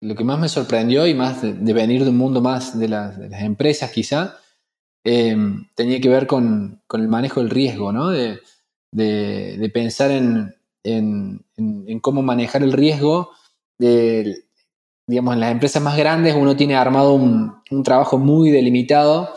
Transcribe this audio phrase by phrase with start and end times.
[0.00, 3.18] lo que más me sorprendió y más de, venir de un mundo más de las,
[3.32, 4.38] empresas quizá,
[5.04, 5.36] eh,
[5.74, 8.08] tenía que ver con, el manejo del riesgo, ¿no?
[8.08, 8.40] De,
[9.72, 10.54] pensar en,
[12.00, 13.30] cómo manejar el riesgo.
[13.78, 14.44] De,
[15.06, 19.34] digamos, en las empresas más grandes uno tiene armado un, trabajo muy delimitado,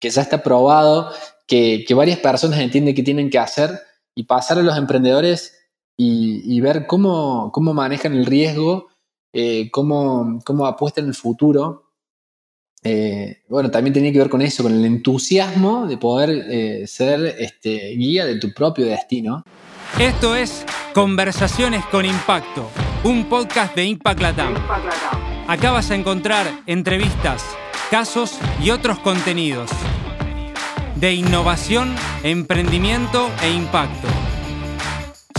[0.00, 1.10] que ya está probado,
[1.46, 3.78] que, varias personas entienden que tienen que hacer
[4.14, 5.54] y pasar a los emprendedores
[5.98, 8.88] y, ver cómo, cómo manejan el riesgo
[9.32, 11.84] eh, cómo, cómo apuesta en el futuro.
[12.82, 17.36] Eh, bueno, también tenía que ver con eso, con el entusiasmo de poder eh, ser
[17.38, 19.44] este, guía de tu propio destino.
[19.98, 22.70] Esto es Conversaciones con Impacto,
[23.04, 24.54] un podcast de Impact Latam.
[25.48, 27.44] Acá vas a encontrar entrevistas,
[27.90, 29.70] casos y otros contenidos
[30.96, 34.08] de innovación, emprendimiento e impacto.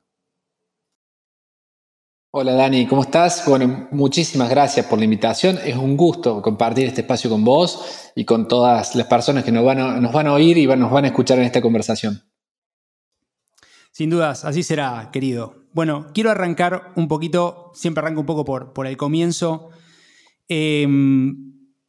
[2.33, 3.45] Hola Dani, ¿cómo estás?
[3.45, 5.59] Bueno, muchísimas gracias por la invitación.
[5.65, 9.65] Es un gusto compartir este espacio con vos y con todas las personas que nos
[9.65, 12.23] van a, nos van a oír y nos van a escuchar en esta conversación.
[13.91, 15.65] Sin dudas, así será, querido.
[15.73, 19.71] Bueno, quiero arrancar un poquito, siempre arranco un poco por, por el comienzo.
[20.47, 21.35] Em,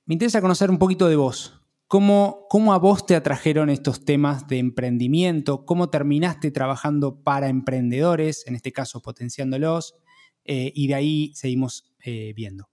[0.08, 1.62] me interesa conocer un poquito de vos.
[1.86, 5.68] ¿Cómo, ¿Cómo a vos te atrajeron estos temas de emprendimiento?
[5.68, 10.02] ¿Cómo terminaste trabajando para emprendedores, en este caso potenciándolos?
[10.46, 12.68] Eh, y de ahí seguimos eh, viendo.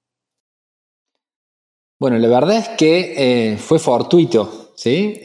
[2.00, 5.20] Bueno, la verdad es que eh, fue fortuito, ¿sí?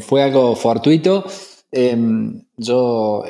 [0.00, 1.24] fue algo fortuito.
[1.72, 3.24] Em, yo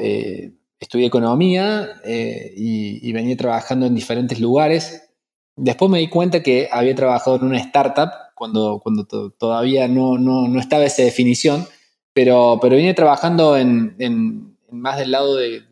[0.78, 5.10] estudié economía y, venía trabajando en diferentes lugares.
[5.56, 10.60] Después me di cuenta que había trabajado en una startup cuando, cuando todavía no, no,
[10.60, 11.66] estaba esa definición,
[12.12, 15.62] pero, pero venía trabajando en, más del lado de,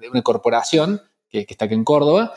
[0.00, 2.34] de una corporación que, está aquí en Córdoba,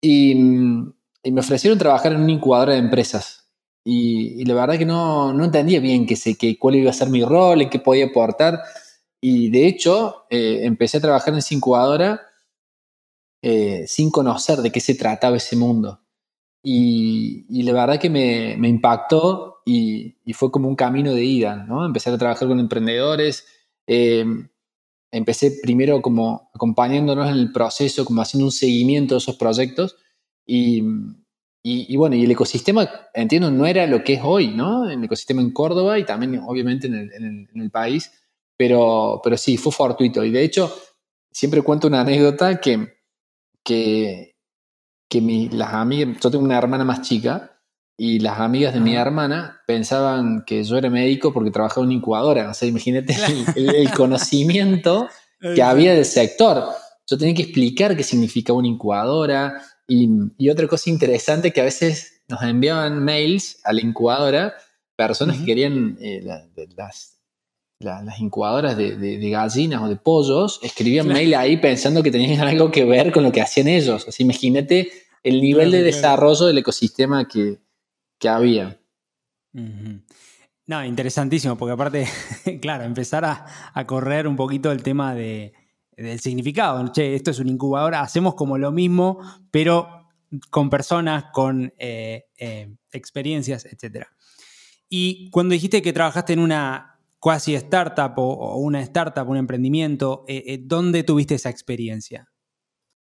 [0.00, 3.50] y, me ofrecieron trabajar en una incubadora de empresas.
[3.84, 7.08] Y, la verdad que no, no entendía bien qué sé, qué, cuál iba a ser
[7.10, 8.60] mi rol, en qué podía aportar.
[9.20, 12.20] Y de hecho, eh, empecé a trabajar en esa incubadora
[13.42, 16.00] eh, sin conocer de qué se trataba ese mundo.
[16.62, 21.84] Y, la verdad que me, impactó y, y, fue como un camino de ida, ¿no?
[21.86, 23.46] Empecé a trabajar con emprendedores,
[23.86, 24.24] eh,
[25.16, 29.96] empecé primero como acompañándonos en el proceso, como haciendo un seguimiento de esos proyectos
[30.46, 30.82] y,
[31.62, 34.88] y, bueno, y el ecosistema, entiendo, no era lo que es hoy, ¿no?
[34.88, 38.12] El ecosistema en Córdoba y también obviamente en el, en el, país,
[38.56, 40.24] pero, pero sí, fue fortuito.
[40.24, 40.72] Y de hecho,
[41.32, 42.94] siempre cuento una anécdota que,
[43.64, 44.36] que,
[45.08, 47.55] que mi, las amigas, yo tengo una hermana más chica,
[47.98, 51.94] y las amigas de mi hermana pensaban que yo era médico porque trabajaba en una
[51.94, 52.50] incubadora.
[52.50, 53.16] O sea, imagínate
[53.56, 55.08] el, conocimiento
[55.54, 56.64] que había del sector.
[57.06, 59.62] Yo tenía que explicar qué significaba una incubadora.
[59.88, 64.54] Y, y, otra cosa interesante que a veces nos enviaban mails a la incubadora
[64.96, 67.18] personas que querían eh, las,
[67.78, 72.70] las, incubadoras de, de, gallinas o de pollos, escribían mail ahí pensando que tenían algo
[72.70, 74.02] que ver con lo que hacían ellos.
[74.02, 74.90] Sea, imagínate
[75.22, 77.58] el nivel de desarrollo del ecosistema que,
[78.18, 78.80] que había.
[79.52, 82.08] No, interesantísimo, porque aparte,
[82.60, 85.52] claro, empezar a, correr un poquito el tema de,
[85.96, 86.92] del significado.
[86.92, 89.20] Che, esto es una incubadora, hacemos como lo mismo,
[89.50, 90.08] pero
[90.50, 94.06] con personas, con eh, eh, experiencias, etc.
[94.88, 100.44] Y cuando dijiste que trabajaste en una cuasi startup o, una startup, un emprendimiento, eh,
[100.46, 102.30] eh, ¿dónde tuviste esa experiencia?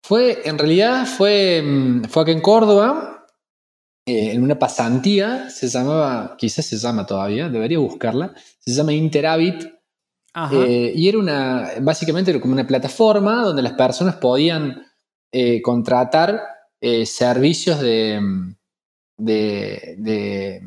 [0.02, 3.11] Fue, en realidad, fue, mm, fue aquí en Córdoba,
[4.06, 9.64] eh, en una pasantía, se llamaba, quizás se llama todavía, debería buscarla, se llama Interhabit.
[10.50, 14.82] y era una, básicamente era como una plataforma donde las personas podían
[15.62, 16.40] contratar
[17.04, 18.20] servicios de,
[19.16, 20.62] de, de,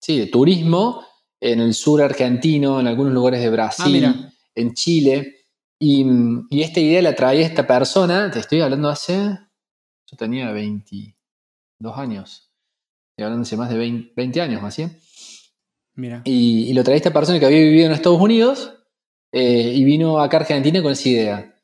[0.00, 1.02] sí, de turismo
[1.40, 5.46] en el sur argentino, en algunos lugares de Brasil, ah, en Chile.
[5.78, 6.06] Y,
[6.62, 9.38] esta idea la traía esta persona, te estoy hablando hace,
[10.06, 12.45] yo tenía 22 años,
[13.24, 13.78] hablando hace más de
[14.14, 14.98] 20, años, más bien.
[15.94, 16.22] Mira.
[16.24, 18.72] Y, lo traía esta persona que había vivido en Estados Unidos
[19.32, 21.56] eh, y vino acá a Argentina con esa idea.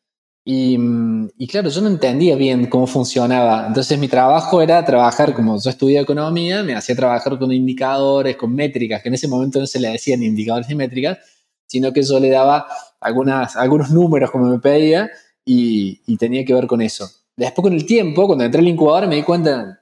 [0.45, 3.67] Mm, y, claro, yo no entendía bien cómo funcionaba.
[3.67, 8.55] Entonces mi trabajo era trabajar, como yo estudié economía, me hacía trabajar con indicadores, con
[8.55, 11.19] métricas, que en ese momento no se le decían indicadores y métricas,
[11.67, 12.67] sino que yo le daba
[13.01, 15.11] algunas, algunos números como me pedía
[15.45, 17.09] y, tenía que ver con eso.
[17.37, 19.82] Después con el tiempo, cuando entré al incubador, me di cuenta,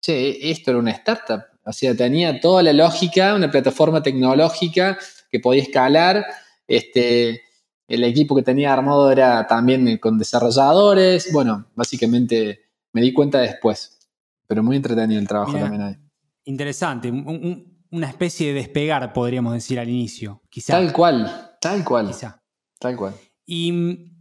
[0.00, 1.42] che, esto era una startup.
[1.64, 4.98] O sea, tenía toda la lógica, una plataforma tecnológica
[5.30, 6.24] que podía escalar,
[6.66, 7.42] este,
[7.88, 11.32] el equipo que tenía armado era también con desarrolladores.
[11.32, 12.60] Bueno, básicamente
[12.92, 13.98] me di cuenta después.
[14.46, 15.96] Pero muy entretenido el trabajo también ahí.
[16.44, 17.10] Interesante.
[17.10, 20.42] una especie de despegar, podríamos decir, al inicio.
[20.50, 20.74] Quizá.
[20.74, 22.08] Tal cual, tal cual.
[22.08, 22.42] Quizá.
[22.78, 23.14] Tal cual.
[23.46, 24.12] Y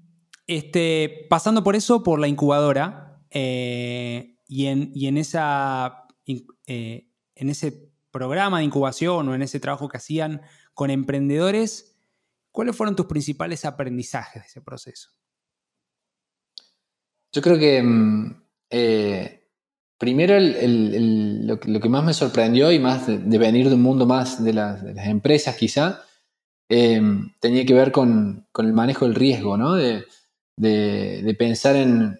[0.47, 7.91] este, pasando por eso, por la incubadora, eh, y, en, en, esa, eh, en ese
[8.11, 10.41] programa de incubación o en ese trabajo que hacían
[10.73, 11.97] con emprendedores,
[12.57, 15.11] ¿Cuáles fueron tus principales aprendizajes de ese proceso?
[17.31, 19.47] Yo creo que mm, eh,
[19.99, 24.53] primero lo, que más me sorprendió y más de, venir de un mundo más de,
[24.53, 26.01] las, empresas quizá,
[26.67, 26.99] eh,
[27.39, 29.75] tenía que ver con, el manejo del riesgo, ¿no?
[29.75, 32.19] de, pensar en,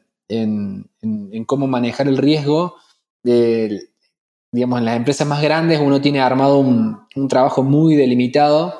[1.45, 2.75] cómo manejar el riesgo.
[3.24, 8.77] digamos, en las empresas más grandes uno tiene armado un trabajo muy delimitado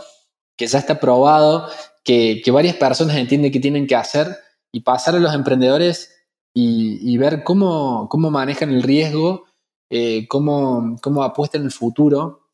[0.58, 1.70] que ya está probado,
[2.04, 4.36] que, varias personas entienden que tienen que hacer
[4.72, 6.14] y pasar a los emprendedores
[6.54, 9.46] y, ver cómo, cómo, manejan el riesgo,
[9.92, 12.50] eh, cómo, cómo, apuestan el futuro.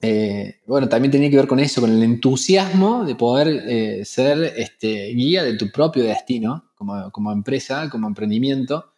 [0.00, 4.54] Eh, bueno, también tenía que ver con eso, con el entusiasmo de poder eh, ser
[4.56, 8.92] este, guía de tu propio destino como, empresa, como emprendimiento.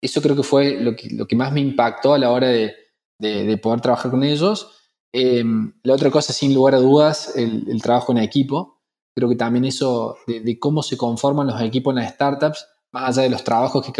[0.00, 2.74] Eso creo que fue lo que, más me impactó a la hora de,
[3.18, 4.82] de poder trabajar con ellos.
[5.12, 8.80] Em, la otra cosa, sin lugar a dudas, el, trabajo en equipo.
[9.14, 13.22] Creo que también eso de, cómo se conforman los equipos en las startups, más allá
[13.24, 13.92] de los trabajos que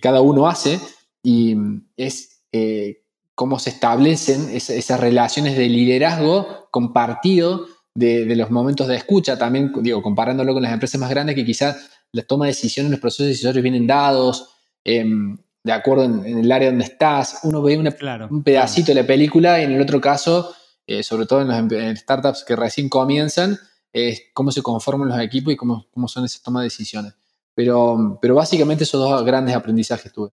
[0.00, 0.80] cada, uno hace,
[1.22, 1.56] y
[1.96, 3.02] es eh,
[3.34, 9.38] cómo se establecen esas relaciones de liderazgo compartido de, de, los momentos de escucha.
[9.38, 13.00] También, digo, comparándolo con las empresas más grandes que quizás la toma de decisiones, los
[13.00, 14.50] procesos decisorios vienen dados.
[14.84, 19.60] Em, de acuerdo en, el área donde estás, uno ve un pedacito de la película
[19.60, 20.54] y en el otro caso,
[20.86, 23.58] eh, sobre todo en las startups que recién comienzan,
[23.92, 27.14] es cómo se conforman los equipos y cómo, cómo son esas tomas de decisiones.
[27.54, 30.30] Pero, pero básicamente esos dos grandes aprendizajes tuve.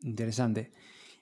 [0.00, 0.72] Interesante.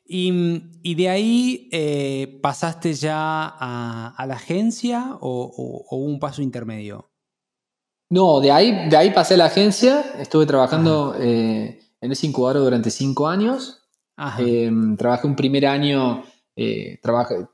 [0.07, 7.11] Y, de ahí eh, pasaste ya a, la agencia o, hubo un paso intermedio?
[8.11, 12.91] No, de ahí, de ahí pasé a la agencia, estuve trabajando en ese incubador durante
[12.91, 13.81] cinco años.
[14.39, 16.23] Em, trabajé un primer año
[16.57, 17.01] eh,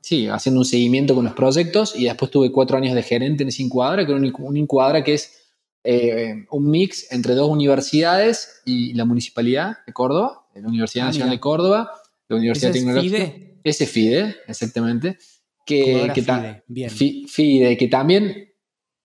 [0.01, 3.49] sí, haciendo un seguimiento con los proyectos y después tuve cuatro años de gerente en
[3.49, 5.41] esa incubadora, que era una incubadora que es
[5.83, 11.31] eh, un mix entre dos universidades y la Municipalidad de Córdoba, la Universidad ah, Nacional
[11.31, 11.91] de Córdoba,
[12.31, 13.17] la Universidad Tecnológica.
[13.17, 13.59] FIDE?
[13.63, 15.17] Ese FIDE, exactamente.
[15.65, 16.89] Que, que FIDE, bien.
[16.89, 18.51] FIDE, que también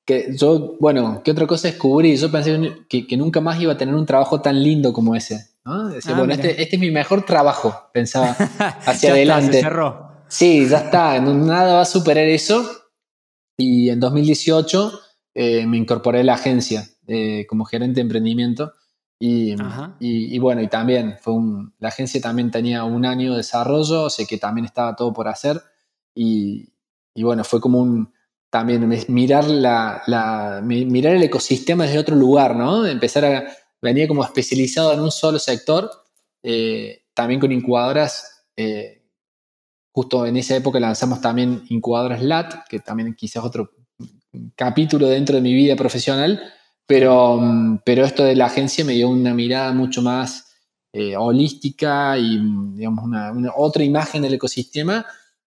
[0.07, 2.17] que yo, bueno, ¿qué otra cosa descubrí?
[2.17, 5.35] Yo pensé que, nunca más iba a tener un trabajo tan lindo como ese.
[5.93, 8.31] Decía, ah, bueno, este, este, es mi mejor trabajo, pensaba
[8.87, 9.63] hacia adelante.
[10.29, 12.65] Sí, ya está, nada va a superar eso.
[13.59, 14.93] Y en 2018
[15.35, 18.75] eh, me incorporé a la agencia eh, como gerente de emprendimiento.
[19.19, 19.55] Y,
[19.99, 24.27] y, bueno, y también fue un, la agencia también tenía un año de desarrollo, sé
[24.27, 25.61] que también estaba todo por hacer.
[26.15, 26.73] Y,
[27.15, 28.13] y bueno, fue como un,
[28.51, 32.87] también mirar, la, mirar el ecosistema desde otro lugar, ¿no?
[32.87, 33.45] Empezar a
[33.83, 35.91] venir como especializado en un solo sector,
[36.43, 38.45] eh, también con incubadoras.
[38.57, 39.03] Eh,
[39.93, 43.71] justo en esa época lanzamos también incubadoras LAT, que también quizás otro
[44.55, 46.41] capítulo dentro de mi vida profesional,
[46.87, 47.41] pero,
[47.85, 50.47] pero esto de la agencia me dio una mirada mucho más
[50.93, 52.41] eh, holística y
[52.75, 55.05] digamos, una, otra imagen del ecosistema.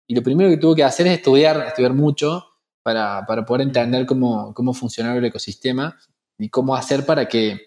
[0.07, 2.45] Y lo primero que tuve que hacer es estudiar, estudiar mucho
[2.83, 5.97] para, poder entender cómo, cómo funciona el ecosistema
[6.39, 7.61] y cómo hacer para que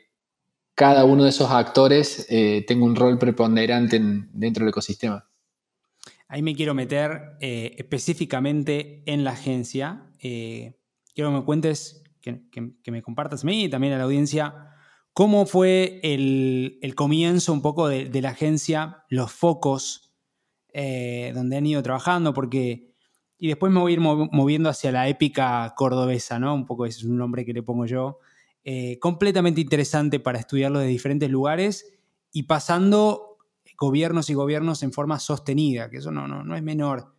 [0.75, 5.27] cada uno de esos actores eh, tenga un rol preponderante dentro del ecosistema.
[6.27, 10.11] Ahí me quiero meter eh, específicamente en la agencia.
[10.19, 10.75] quiero
[11.15, 14.75] que me cuentes, que, me compartas a mí y también a la audiencia,
[15.13, 20.13] cómo fue el, comienzo un poco de, de, la agencia, los focos
[20.73, 22.91] donde han ido trabajando, porque
[23.43, 26.53] y después me voy a ir moviendo hacia la épica cordobesa, ¿no?
[26.53, 28.19] Un poco ese es un nombre que le pongo yo.
[28.63, 31.91] Eh, completamente interesante para estudiarlo de diferentes lugares
[32.31, 33.39] y pasando
[33.79, 37.15] gobiernos y gobiernos en forma sostenida, que eso no, no, no es menor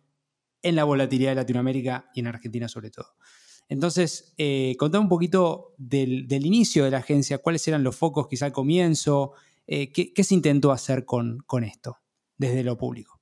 [0.61, 3.17] en la volatilidad de Latinoamérica y en Argentina sobre todo.
[3.69, 8.45] Entonces, eh, contame un poquito del, inicio de la agencia, cuáles eran los focos quizá
[8.45, 9.33] al comienzo,
[9.65, 11.97] eh, qué, se intentó hacer con, esto
[12.37, 13.19] desde lo público.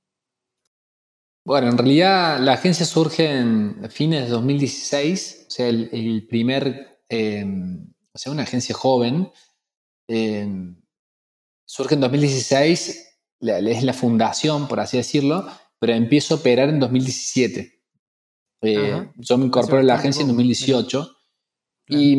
[1.44, 7.92] Bueno, en realidad la agencia surge en fines de 2016, o sea, el, primer, em,
[8.12, 9.30] o sea, una agencia joven.
[11.64, 15.46] Surge en 2016, es la fundación, por así decirlo,
[15.78, 17.81] pero empiezo a operar en 2017.
[18.62, 21.16] Eh, yo me incorporo a la agencia en 2018.
[21.88, 22.16] Y,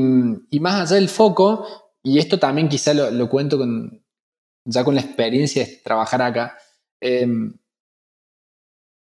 [0.59, 1.65] más allá del foco,
[2.03, 4.05] y esto también quizá lo, cuento con,
[4.65, 6.57] ya con la experiencia de trabajar acá,
[7.01, 7.57] em,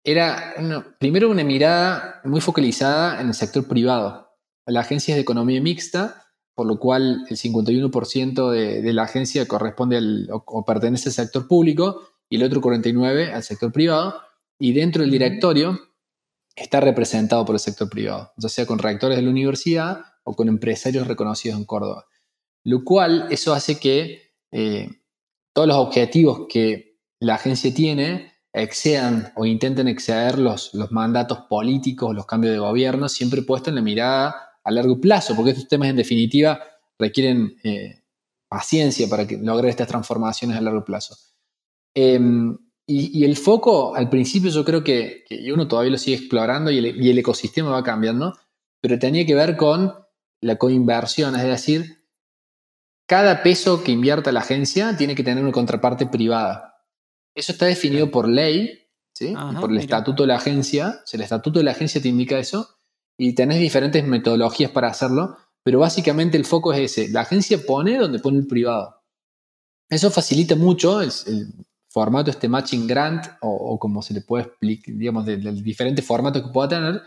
[0.05, 0.53] era
[0.99, 4.37] primero una mirada muy focalizada en el sector privado.
[4.65, 6.23] La agencia es de economía mixta,
[6.55, 12.01] por lo cual el 51% de, la agencia corresponde al, o, pertenece al sector público
[12.29, 14.21] y el otro 49% al sector privado.
[14.59, 15.79] Y dentro del directorio
[16.55, 20.48] está representado por el sector privado, ya sea con rectores de la universidad o con
[20.48, 22.05] empresarios reconocidos en Córdoba.
[22.63, 24.89] Lo cual eso hace que eh,
[25.53, 32.25] todos los objetivos que la agencia tiene excedan o intenten exceder los, mandatos políticos, los
[32.25, 35.95] cambios de gobierno, siempre puesto en la mirada a largo plazo, porque estos temas en
[35.95, 36.62] definitiva
[37.00, 38.03] requieren eh,
[38.48, 41.15] paciencia para que lograr estas transformaciones a largo plazo.
[41.95, 46.77] Em, y, el foco, al principio yo creo que, uno todavía lo sigue explorando y
[46.79, 48.37] el, y el, ecosistema va cambiando,
[48.81, 49.93] pero tenía que ver con
[50.41, 52.03] la coinversión, es decir,
[53.07, 56.73] cada peso que invierta la agencia tiene que tener una contraparte privada.
[57.35, 59.33] Eso está definido por ley, ¿sí?
[59.59, 61.01] por el estatuto de la agencia.
[61.11, 62.77] el estatuto de la agencia te indica eso.
[63.17, 67.09] Y tenés diferentes metodologías para hacerlo, pero básicamente el foco es ese.
[67.09, 69.03] La agencia pone donde pone el privado.
[69.89, 71.11] Eso facilita mucho el,
[71.93, 76.51] formato, este matching grant, o, como se le puede explicar, digamos, del diferente formato que
[76.51, 77.01] pueda tener,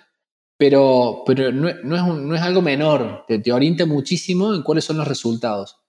[0.57, 5.81] pero, pero no, es algo menor, te, te, orienta muchísimo en cuáles son los resultados.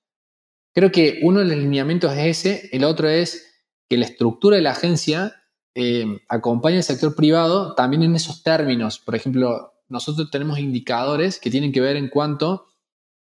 [0.74, 4.63] Creo que uno de los lineamientos es ese, el otro es que la estructura de
[4.63, 5.44] la agencia
[5.75, 8.98] eh, acompaña al sector privado también en esos términos.
[8.98, 12.66] Por ejemplo, nosotros tenemos indicadores que tienen que ver en cuánto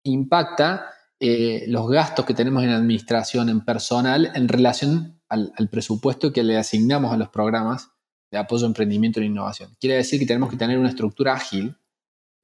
[0.03, 6.43] impacta eh, los gastos que tenemos en administración, en personal, en relación al, presupuesto que
[6.43, 7.91] le asignamos a los programas
[8.31, 9.75] de apoyo a emprendimiento e innovación.
[9.79, 11.77] Quiere decir que tenemos que tener una estructura ágil,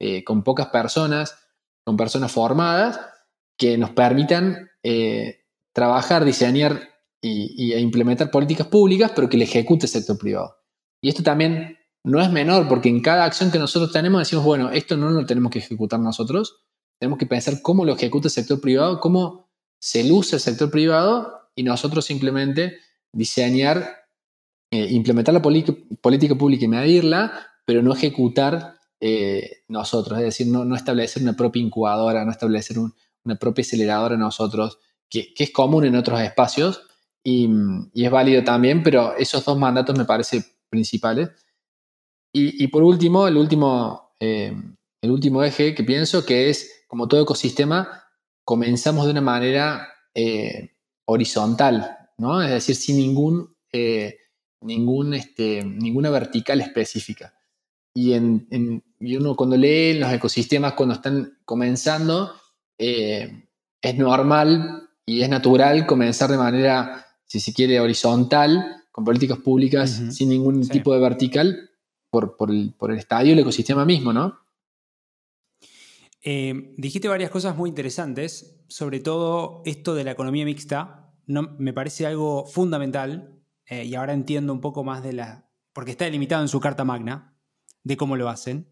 [0.00, 1.38] eh, con pocas personas,
[1.84, 3.00] con personas formadas,
[3.56, 4.70] que nos permitan
[5.72, 10.56] trabajar, diseñar y, a implementar políticas públicas, pero que le ejecute el sector privado.
[11.02, 14.70] Y esto también no es menor, porque en cada acción que nosotros tenemos decimos, bueno,
[14.70, 16.64] esto no lo tenemos que ejecutar nosotros,
[17.00, 19.50] tenemos que pensar cómo lo ejecuta el sector privado, cómo
[19.80, 22.78] se luce el sector privado y nosotros simplemente
[23.12, 24.06] diseñar,
[24.70, 27.32] eh, implementar la política pública y medirla,
[27.64, 33.36] pero no ejecutar eh, nosotros, es decir, no, establecer una propia incubadora, no establecer una
[33.36, 36.82] propia aceleradora nosotros, que, que, es común en otros espacios,
[37.24, 37.48] y,
[37.94, 41.30] es válido también, pero esos dos mandatos me parecen principales.
[42.36, 44.52] Y, por último, el último, eh,
[45.00, 48.02] el último eje que pienso que es, como todo ecosistema,
[48.44, 49.88] comenzamos de una manera
[51.06, 52.42] horizontal, ¿no?
[52.42, 54.16] Es decir, sin ningún, eh,
[54.60, 57.34] ningún, este, ninguna vertical específica.
[57.94, 62.32] Y, en, y, uno cuando lee los ecosistemas, cuando están comenzando,
[62.76, 69.90] es normal y es natural comenzar de manera si se quiere, horizontal, con políticas públicas
[70.10, 71.70] sin ningún tipo de vertical,
[72.10, 74.38] por, el, estadio y el ecosistema mismo, ¿no?
[76.26, 81.72] Eh, dijiste varias cosas muy interesantes, sobre todo esto de la economía mixta, no, me
[81.72, 85.50] parece algo fundamental eh, y ahora entiendo un poco más de la...
[85.72, 87.36] porque está delimitado en su Carta Magna,
[87.82, 88.70] de cómo lo hacen.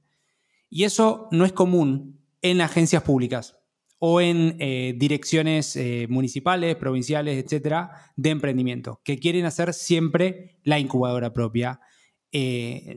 [0.69, 3.59] Y eso no es común en agencias públicas
[3.99, 10.79] o en eh, direcciones eh, municipales, provinciales, etcétera, de emprendimiento, que quieren hacer siempre la
[10.79, 11.81] incubadora propia.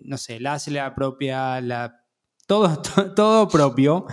[0.06, 2.06] No sé, la hace propia, la
[2.48, 2.82] todo,
[3.16, 4.08] todo propio,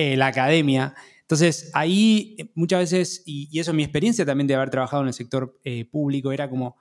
[0.00, 0.94] eh, la academia.
[1.22, 5.08] Entonces, ahí eh, muchas veces, y, eso es mi experiencia también de haber trabajado en
[5.08, 6.76] el sector eh, público, era como,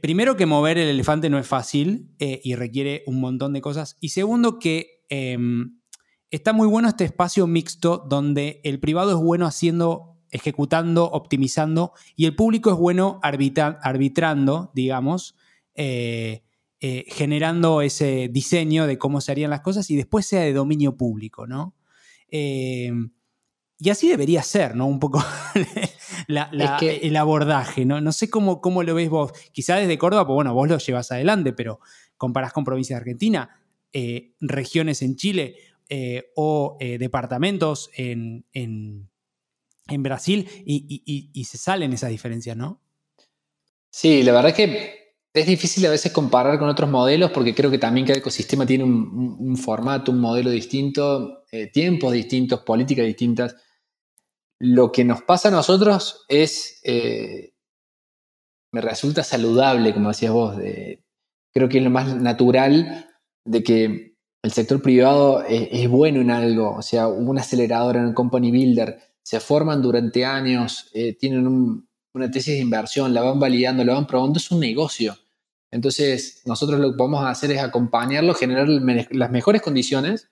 [0.00, 3.96] primero que mover el elefante no es fácil y requiere un montón de cosas.
[4.00, 5.78] Y segundo que em,
[6.32, 12.24] está muy bueno este espacio mixto donde el privado es bueno haciendo, ejecutando, optimizando, y
[12.24, 15.36] el público es bueno arbitrando, digamos.
[15.76, 16.42] Eh,
[16.80, 21.46] generando ese diseño de cómo se harían las cosas y después sea de dominio público,
[21.46, 21.74] ¿no?
[22.30, 22.90] Eh,
[23.78, 24.86] y así debería ser, ¿no?
[24.86, 25.22] Un poco
[26.28, 28.00] el abordaje, ¿no?
[28.00, 29.32] No sé cómo, cómo lo ves vos.
[29.52, 31.80] Quizá desde Córdoba, pues bueno, vos lo llevas adelante, pero
[32.16, 35.56] comparás con provincias de Argentina, eh, regiones en Chile
[36.36, 38.44] o departamentos en,
[39.88, 42.80] Brasil y, y se salen esas diferencias, ¿no?
[43.90, 44.99] Sí, la verdad es que
[45.32, 48.84] es difícil a veces comparar con otros modelos porque creo que también cada ecosistema tiene
[48.84, 53.56] un, formato, un modelo distinto, eh, tiempos distintos, políticas distintas.
[54.58, 57.54] Lo que nos pasa a nosotros es, eh,
[58.72, 60.56] me resulta saludable, como decías vos,
[61.52, 63.08] creo que es lo más natural
[63.44, 64.10] de que
[64.42, 69.38] el sector privado es, bueno en algo, o sea, un acelerador, un company builder, se
[69.38, 74.06] forman durante años, eh, tienen un, una tesis de inversión, la van validando, la van
[74.06, 75.16] probando, es un negocio.
[75.70, 80.30] Entonces, nosotros lo que vamos a hacer es acompañarlo, generar las mejores condiciones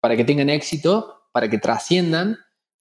[0.00, 2.38] para que tengan éxito, para que trasciendan,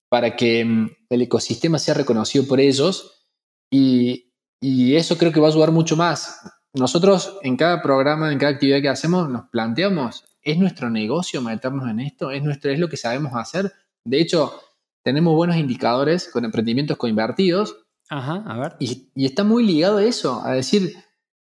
[0.10, 3.25] para que mm, el ecosistema sea reconocido por ellos
[3.70, 4.24] y,
[4.60, 6.41] eso creo que va a ayudar mucho más.
[6.74, 11.88] Nosotros en cada programa, en cada actividad que hacemos, nos planteamos, ¿es nuestro negocio meternos
[11.88, 12.32] en esto?
[12.32, 13.72] ¿Es, nuestro, es lo que sabemos hacer?
[14.03, 14.60] De hecho,
[15.03, 18.76] tenemos buenos indicadores con emprendimientos coinvertidos Ajá, a ver.
[18.80, 20.96] Y, está muy ligado a eso, a decir,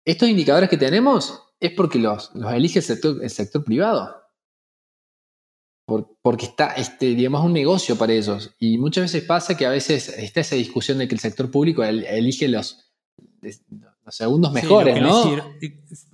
[0.05, 4.15] estos indicadores que tenemos es porque los, los elige el sector, el sector privado.
[6.21, 8.55] porque está, este, digamos, un negocio para ellos.
[8.59, 11.83] Y muchas veces pasa que a veces está esa discusión de que el sector público
[11.83, 12.93] elige los,
[13.41, 15.23] los segundos mejores, ¿no?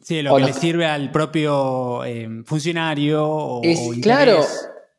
[0.04, 3.62] sí, lo que le sirve al propio eh, funcionario.
[3.64, 4.44] es, claro,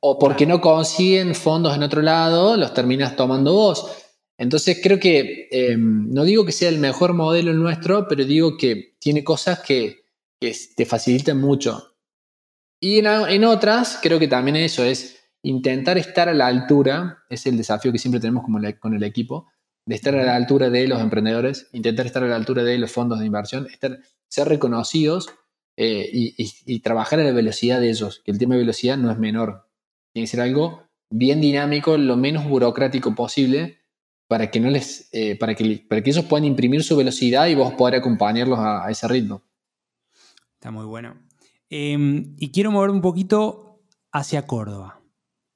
[0.00, 3.99] o porque no consiguen fondos en otro lado, los terminas tomando vos.
[4.40, 8.56] Entonces creo que, eh, no digo que sea el mejor modelo el nuestro, pero digo
[8.56, 10.00] que tiene cosas que,
[10.40, 11.98] te facilitan mucho.
[12.80, 17.58] Y en, otras, creo que también eso es intentar estar a la altura, es el
[17.58, 18.44] desafío que siempre tenemos
[18.80, 19.48] con el equipo,
[19.84, 22.90] de estar a la altura de los emprendedores, intentar estar a la altura de los
[22.90, 23.98] fondos de inversión, estar,
[24.30, 25.28] ser reconocidos
[25.76, 29.10] eh, y, y trabajar a la velocidad de ellos, que el tema de velocidad no
[29.10, 29.68] es menor.
[30.14, 33.79] Tiene que ser algo bien dinámico, lo menos burocrático posible,
[34.30, 37.56] para que, no les, eh, para que, para que ellos puedan imprimir su velocidad y
[37.56, 39.42] vos poder acompañarlos a, ese ritmo.
[40.54, 41.16] Está muy bueno.
[41.68, 45.02] Em, y quiero mover un poquito hacia Córdoba.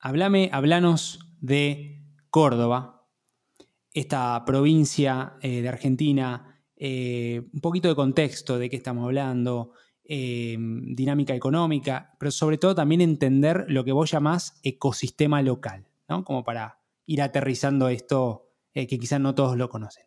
[0.00, 3.06] Háblame, hablanos de Córdoba,
[3.92, 9.70] esta provincia eh, de Argentina, eh, un poquito de contexto de qué estamos hablando,
[10.02, 16.24] em, dinámica económica, pero sobre todo también entender lo que vos llamás ecosistema local, ¿no?
[16.24, 18.43] Como para ir aterrizando esto
[18.74, 20.04] eh, que quizás no todos lo conocen.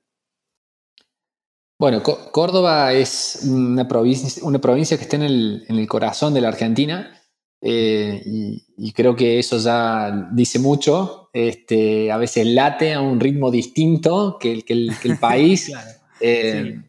[1.80, 7.22] Bueno, Córdoba es una provincia, una provincia que está en el, corazón de la Argentina
[7.62, 11.30] eh, y, creo que eso ya dice mucho.
[11.34, 15.72] Este, a veces late a un ritmo distinto que, el, país.
[16.20, 16.82] Eh,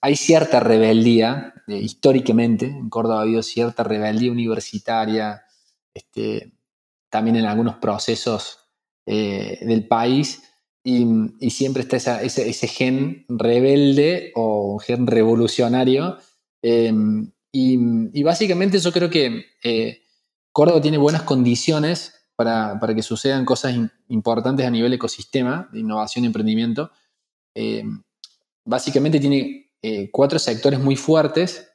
[0.00, 5.42] hay cierta rebeldía, históricamente, en Córdoba ha habido cierta rebeldía universitaria,
[5.92, 6.54] este,
[7.10, 8.70] también en algunos procesos
[9.04, 10.47] del país.
[10.90, 16.16] Y, siempre está ese, gen rebelde o gen revolucionario.
[16.62, 20.00] Em, y, básicamente yo creo que eh,
[20.50, 23.74] Córdoba tiene buenas condiciones para, que sucedan cosas
[24.08, 26.90] importantes a nivel ecosistema, de innovación y emprendimiento.
[27.54, 28.02] Em,
[28.64, 31.70] básicamente tiene eh, cuatro sectores muy fuertes,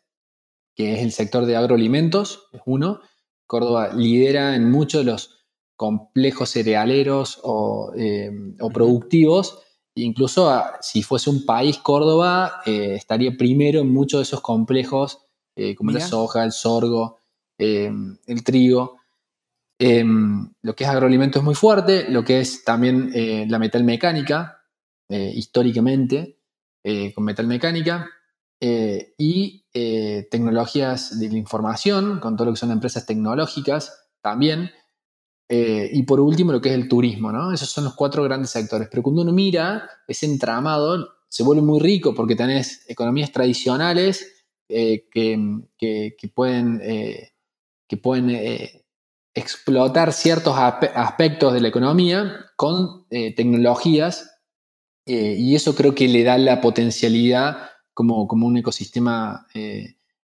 [0.75, 2.99] que es el sector de agroalimentos, es uno.
[3.45, 5.42] Córdoba lidera en muchos de los
[5.75, 8.31] complejos cerealeros o, eh,
[8.73, 9.59] productivos.
[9.95, 15.19] Incluso ah, si fuese un país, Córdoba eh, estaría primero en muchos de esos complejos,
[15.55, 17.19] eh, como la soja, el sorgo,
[17.57, 18.97] el trigo.
[19.79, 23.11] lo que es agroalimento es muy fuerte, lo que es también
[23.49, 24.63] la metalmecánica,
[25.09, 26.39] históricamente,
[27.13, 28.09] con metalmecánica,
[28.59, 29.65] y
[30.31, 34.71] tecnologías de la información, con todo lo que son empresas tecnológicas también.
[35.49, 37.51] Eh, y por último, lo que es el turismo, ¿no?
[37.53, 38.87] Esos son los cuatro grandes sectores.
[38.89, 45.07] Pero cuando uno mira ese entramado, se vuelve muy rico porque tenés economías tradicionales eh,
[45.11, 47.31] que, pueden, eh,
[47.87, 48.31] que pueden
[49.33, 54.39] explotar ciertos aspectos de la economía con tecnologías
[55.05, 59.47] y eso creo que le da la potencialidad como, como un ecosistema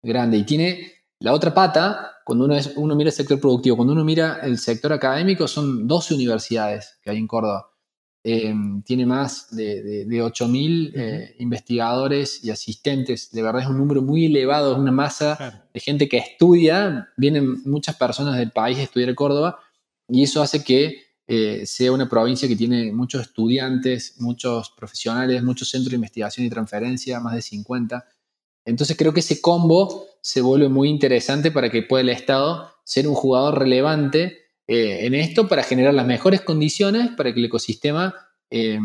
[0.02, 0.38] grande.
[0.38, 4.04] Y tiene la otra pata, cuando uno, es, uno mira el sector productivo, cuando uno
[4.04, 7.70] mira el sector académico, son 12 universidades que hay en Córdoba.
[8.26, 13.32] Em, tiene más de, de, 8.000 eh, investigadores y asistentes.
[13.32, 17.10] De verdad es un número muy elevado, es una masa de gente que estudia.
[17.18, 19.60] Vienen muchas personas del país a estudiar Córdoba
[20.08, 25.70] y eso hace que eh, sea una provincia que tiene muchos estudiantes, muchos profesionales, muchos
[25.70, 28.06] centros de investigación y transferencia, más de 50.
[28.66, 33.08] Entonces creo que ese combo se vuelve muy interesante para que pueda el Estado ser
[33.08, 38.16] un jugador relevante eh, en esto para generar las mejores condiciones para que el ecosistema
[38.50, 38.80] eh,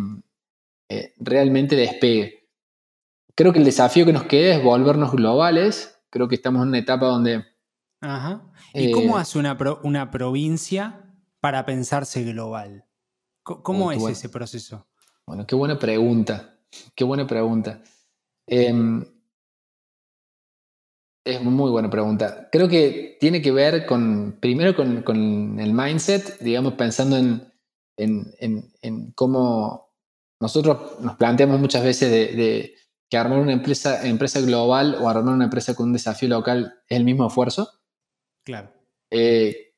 [0.89, 2.49] eh, realmente despegue.
[3.35, 6.01] Creo que el desafío que nos queda es volvernos globales.
[6.11, 7.45] Creo que estamos en una etapa donde...
[8.01, 8.43] Ajá.
[8.75, 11.05] ¿Y cómo hace una, una, provincia
[11.41, 12.87] para pensarse global?
[13.43, 14.87] ¿Cómo es ese proceso?
[15.27, 16.59] Bueno, qué buena pregunta.
[16.95, 17.83] Qué buena pregunta.
[18.47, 19.05] Em,
[21.29, 22.49] es muy buena pregunta.
[22.51, 29.91] Creo que tiene que ver con, primero con, el mindset, digamos, pensando en, cómo
[30.41, 32.75] nosotros nos planteamos muchas veces de,
[33.11, 36.97] que armar una empresa, empresa global o armar una empresa con un desafío local es
[36.97, 37.73] el mismo esfuerzo.
[38.45, 38.73] Claro.
[39.11, 39.75] Eh,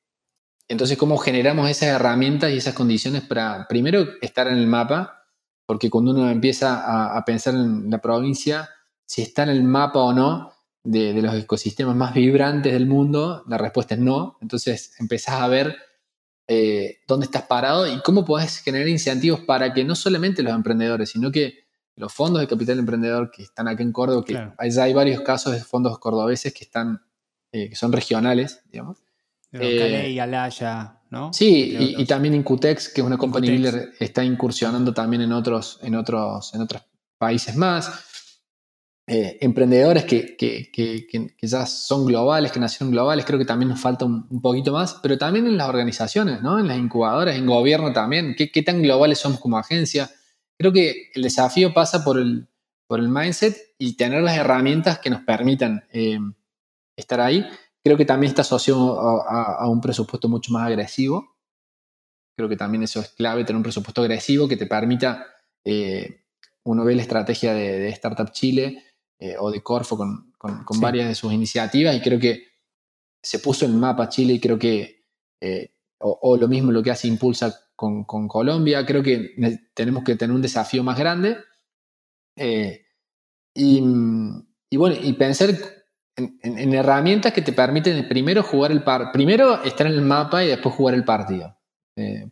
[0.69, 5.25] entonces, ¿cómo generamos esas herramientas y esas condiciones para, primero, estar en el mapa?
[5.67, 8.69] Porque cuando uno empieza a, a pensar en la provincia,
[9.05, 13.45] si está en el mapa o no, de, los ecosistemas más vibrantes del mundo?
[13.49, 14.39] La respuesta es no.
[14.41, 15.77] Entonces empezás a ver
[16.49, 21.11] eh, dónde estás parado y cómo podés generar incentivos para que no solamente los emprendedores,
[21.11, 24.93] sino que los fondos de capital emprendedor que están aquí en Córdoba, que ya hay
[24.95, 27.03] varios casos de fondos cordobeses que están,
[27.53, 28.99] eh, que son regionales, digamos.
[29.53, 31.33] Eh, Alaya, ¿no?
[31.33, 36.55] Sí, y, también Incutex, que es una compañía está incursionando también en otros, en otros,
[36.55, 36.83] en otros
[37.19, 38.10] países más.
[39.13, 44.41] Eh, emprendedores que, ya son globales, que nacieron globales, creo que también nos falta un,
[44.41, 46.61] poquito más, pero también en las organizaciones, ¿no?
[46.61, 50.09] en las incubadoras, en gobierno también, ¿qué, tan globales somos como agencia?
[50.57, 52.47] Creo que el desafío pasa por el,
[52.87, 56.21] por el mindset y tener las herramientas que nos permitan eh,
[56.95, 57.45] estar ahí.
[57.83, 58.97] Creo que también está asociado
[59.29, 61.37] a, un presupuesto mucho más agresivo.
[62.37, 65.27] Creo que también eso es clave, tener un presupuesto agresivo que te permita,
[65.65, 66.27] eh,
[66.63, 68.85] uno ve la estrategia de Startup Chile,
[69.23, 70.33] eh, o de Corfo con,
[70.81, 72.43] varias de sus iniciativas y creo que
[73.23, 75.05] se puso en mapa Chile y creo que,
[75.43, 79.35] eh, o, lo mismo lo que hace Impulsa con, Colombia, creo que
[79.75, 81.37] tenemos que tener un desafío más grande
[82.35, 82.87] eh,
[83.53, 83.83] y,
[84.75, 85.51] bueno, y pensar
[86.17, 90.49] en, herramientas que te permiten primero jugar el par, primero estar en el mapa y
[90.49, 91.59] después jugar el partido.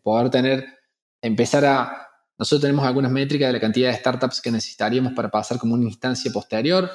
[0.03, 0.65] poder tener,
[1.21, 2.08] empezar a
[2.39, 5.85] nosotros tenemos algunas métricas de la cantidad de startups que necesitaríamos para pasar como una
[5.85, 6.89] instancia posterior,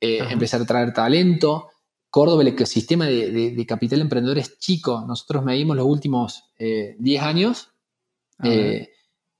[0.00, 1.68] eh, empezar a traer talento.
[2.10, 5.04] Córdoba, el ecosistema de, capital emprendedor es chico.
[5.06, 7.72] Nosotros medimos los últimos 10 eh, años
[8.44, 8.90] eh,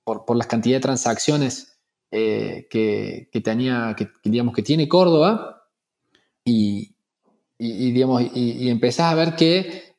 [0.02, 1.78] por, las cantidades de transacciones
[2.10, 5.68] que, tenía, que, digamos, que tiene Córdoba
[6.44, 6.96] y,
[7.58, 9.94] digamos, y, empezás a ver que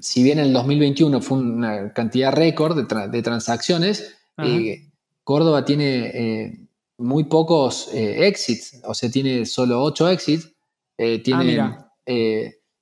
[0.00, 4.90] si bien en el 2021 fue una cantidad récord de, de transacciones, eh,
[5.24, 10.52] Córdoba tiene eh, muy pocos eh, exits, o sea, tiene solo 8 exits,
[10.96, 11.92] tiene ah,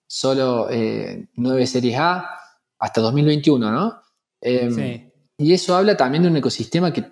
[0.07, 2.31] solo 9 series A
[2.79, 4.01] hasta 2021, ¿no?
[4.40, 7.05] Em, y eso habla también de un ecosistema que,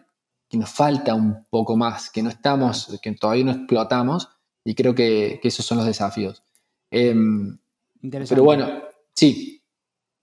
[0.53, 4.29] nos falta un poco más, que no estamos, que todavía no explotamos,
[4.65, 6.45] y creo que, esos son los desafíos.
[6.93, 7.59] Em,
[8.01, 8.85] pero bueno,
[9.17, 9.61] sí.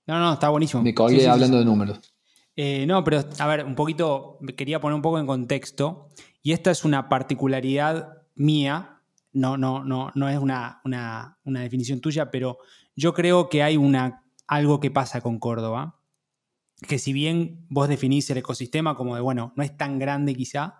[0.07, 0.81] No, no, está buenísimo.
[0.83, 2.10] Me colgué hablando de números.
[2.55, 6.09] Eh, no, pero a ver, un poquito, quería poner un poco en contexto,
[6.41, 12.29] y esta es una particularidad mía, no, no, no, no es una, una, definición tuya,
[12.29, 12.57] pero
[12.95, 15.99] yo creo que hay una, algo que pasa con Córdoba,
[16.87, 20.75] que si bien vos definís el ecosistema como de, bueno, no es tan grande quizá,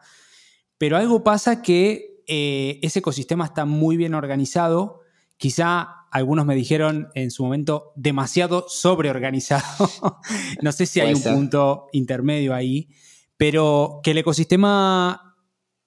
[0.78, 5.02] pero algo pasa que eh, ese ecosistema está muy bien organizado,
[5.38, 9.90] quizá algunos me dijeron en su momento demasiado sobreorganizado.
[10.62, 12.90] no sé si hay un punto intermedio ahí,
[13.38, 15.32] pero que el ecosistema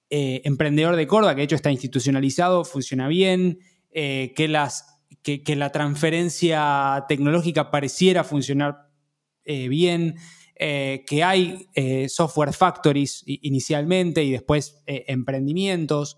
[0.09, 3.59] eh, emprendedor de Córdoba, que de hecho está institucionalizado, funciona bien,
[3.91, 8.89] eh, que, las, que, la transferencia tecnológica pareciera funcionar
[9.45, 10.15] eh, bien,
[10.57, 11.67] que hay
[12.07, 16.17] software factories inicialmente y después emprendimientos.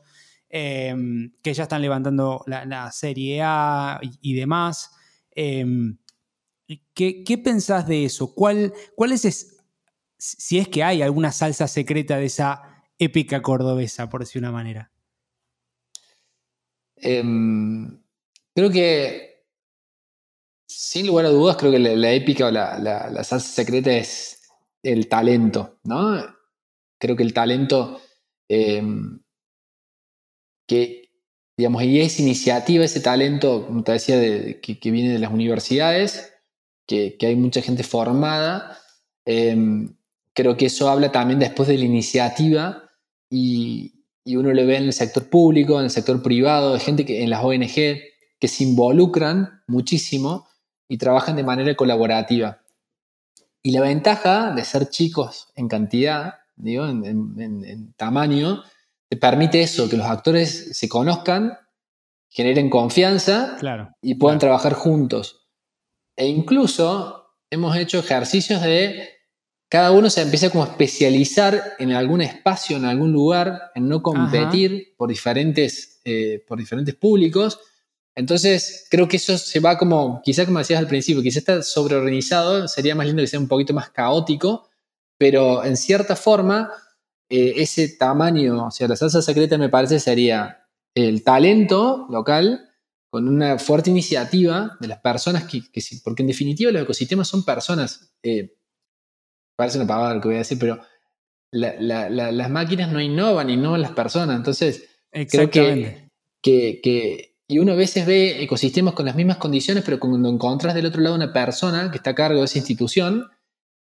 [0.50, 4.92] Em, que ya están levantando la, serie A y, demás.
[5.32, 5.98] Em,
[6.94, 8.34] ¿Qué, qué pensás de eso?
[8.34, 8.74] ¿Cuál,
[9.12, 9.58] es,
[10.18, 14.92] si es que hay alguna salsa secreta de esa épica cordobesa, por decir una manera?
[16.96, 18.02] Em,
[18.56, 19.46] creo que,
[20.66, 24.42] sin lugar a dudas, creo que la, épica o la, salsa secreta es
[24.82, 26.24] el talento, ¿no?
[26.98, 28.02] Creo que el talento
[30.68, 31.10] que,
[31.58, 34.18] digamos, y esa iniciativa, ese talento, como te decía,
[34.62, 36.34] que, viene de las universidades,
[36.86, 38.78] que, hay mucha gente formada,
[39.26, 39.96] em,
[40.34, 42.84] creo que eso habla también después de la iniciativa
[43.30, 47.06] y, y uno lo ve en el sector público, en el sector privado, de gente
[47.06, 48.02] que en las ONG
[48.40, 50.48] que se involucran muchísimo
[50.88, 52.62] y trabajan de manera colaborativa.
[53.62, 58.70] Y la ventaja de ser chicos en cantidad, digo, en, tamaño, te
[59.16, 61.58] permite eso, que los actores se conozcan,
[62.30, 63.58] generen confianza
[64.02, 65.48] y puedan trabajar juntos.
[66.16, 69.18] E incluso hemos hecho ejercicios de
[69.70, 74.02] cada uno se empieza como a especializar en algún espacio, en algún lugar, en no
[74.02, 77.60] competir por diferentes, eh, por diferentes públicos.
[78.16, 82.68] Entonces, creo que eso se va como, quizás como decías al principio, quizás está sobreorganizado,
[82.68, 84.70] sería más lindo que sea un poquito más caótico,
[85.18, 86.72] pero en cierta forma,
[87.30, 92.70] eh, ese tamaño, o sea, la salsa secreta me parece sería el talento local
[93.10, 95.62] con una fuerte iniciativa de las personas que,
[96.04, 98.14] porque en definitiva los ecosistemas son personas.
[98.24, 98.56] Eh,
[99.56, 100.80] parece una pavada lo que voy a decir, pero
[101.52, 104.36] las máquinas no innovan, innovan las personas.
[104.36, 104.88] Entonces,
[105.30, 106.10] creo que,
[106.42, 110.86] que, y uno a veces ve ecosistemas con las mismas condiciones, pero cuando encontras del
[110.86, 113.30] otro lado una persona que está a cargo de esa institución,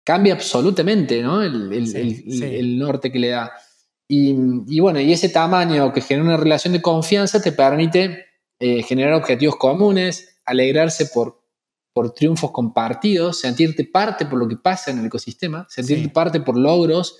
[0.09, 1.43] cambia absolutamente ¿no?
[1.43, 3.51] el, norte que le da.
[4.07, 8.25] Y, bueno, y ese tamaño que genera una relación de confianza te permite
[8.57, 11.39] eh, generar objetivos comunes, alegrarse por
[11.93, 16.57] por triunfos compartidos, sentirte parte por lo que pasa en el ecosistema, sentirte parte por
[16.57, 17.19] logros.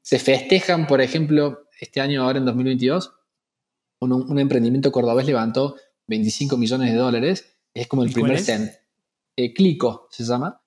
[0.00, 3.12] Se festejan, por ejemplo, este año, ahora en 2022,
[4.00, 5.76] un, emprendimiento cordobés levantó
[6.06, 7.56] 25 millones de dólares.
[7.74, 8.70] Es como el primer cent.
[9.36, 10.62] Eh, Clico se llama.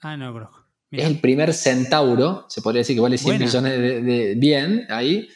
[0.00, 0.59] Ah, no, bro.
[0.90, 5.28] Es el primer centauro, se podría decir que vale 100 millones de, bien ahí.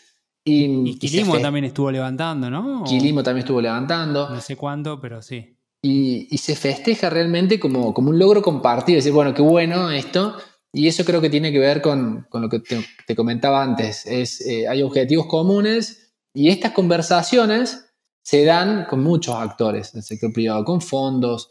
[0.44, 2.84] Y, y Quilimo también estuvo levantando, ¿no?
[2.84, 4.28] Quilimo también estuvo levantando.
[4.28, 9.12] No sé cuánto, pero sí y, se festeja realmente como, como, un logro compartido, decir,
[9.12, 10.34] bueno, qué bueno esto,
[10.72, 12.60] y eso creo que tiene que ver con, con lo que
[13.06, 17.84] te, comentaba antes, es, eh, hay objetivos comunes y estas conversaciones
[18.22, 21.50] se dan con muchos actores del sector privado, con fondos,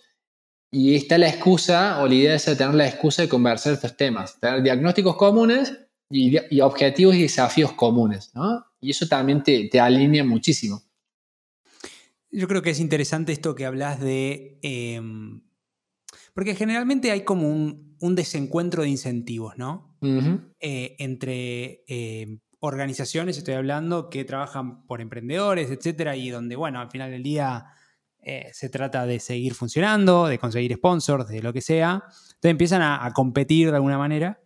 [0.73, 4.39] y está la excusa, o la idea es tener la excusa de conversar estos temas,
[4.39, 5.77] tener diagnósticos comunes
[6.09, 8.65] y, y objetivos y desafíos comunes, ¿no?
[8.81, 10.81] Y eso también te, te alinea muchísimo.
[12.31, 14.57] Yo creo que es interesante esto que hablas de...
[14.63, 15.43] Em,
[16.33, 19.95] porque generalmente hay como un, desencuentro de incentivos, ¿no?
[20.59, 26.89] Eh, entre em, organizaciones, estoy hablando, que trabajan por emprendedores, etcétera, y donde, bueno, al
[26.89, 27.67] final del día
[28.25, 32.03] eh, se trata de seguir funcionando, de conseguir sponsors, de lo que sea.
[32.05, 34.39] Entonces empiezan a competir de alguna manera.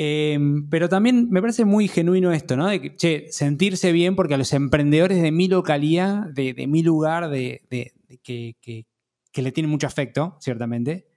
[0.00, 2.68] Em, pero también me parece muy genuino esto, ¿no?
[2.68, 7.62] De que, sentirse bien porque a los emprendedores de mi localidad, de, mi lugar, de,
[8.22, 8.86] que,
[9.34, 11.08] le tienen mucho afecto, ciertamente,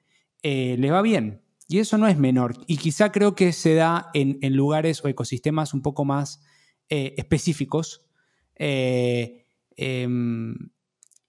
[0.41, 1.43] eh, les va bien.
[1.67, 2.56] Y eso no es menor.
[2.65, 6.41] Y quizá creo que se da en, lugares o ecosistemas un poco más
[6.89, 8.08] eh, específicos.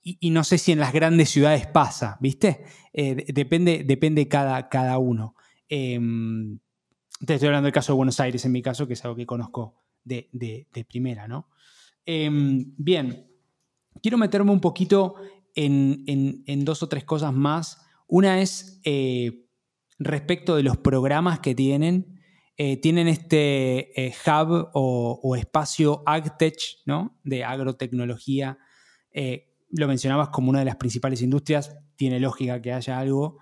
[0.04, 2.64] Eh, y, no sé si en las grandes ciudades pasa, ¿viste?
[2.92, 5.34] depende depende cada, cada uno.
[5.68, 6.58] Em,
[7.24, 9.26] te estoy hablando del caso de Buenos Aires, en mi caso, que es algo que
[9.26, 11.48] conozco de, primera, ¿no?
[12.04, 13.26] Em, bien,
[14.02, 15.14] quiero meterme un poquito
[15.54, 17.86] en, dos o tres cosas más.
[18.08, 19.46] Una es eh,
[19.98, 22.20] respecto de los programas que tienen.
[22.56, 27.18] Eh, tienen este eh, hub o, espacio AgTech, ¿no?
[27.24, 28.58] De agrotecnología.
[29.72, 31.76] Lo mencionabas como una de las principales industrias.
[31.96, 33.38] Tiene lógica que haya algo.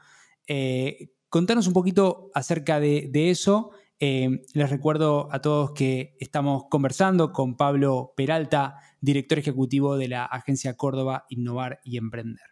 [1.30, 3.70] Contanos un poquito acerca de, eso.
[4.00, 10.24] Eh, les recuerdo a todos que estamos conversando con Pablo Peralta, director ejecutivo de la
[10.24, 12.42] Agencia Córdoba Innovar y Emprender.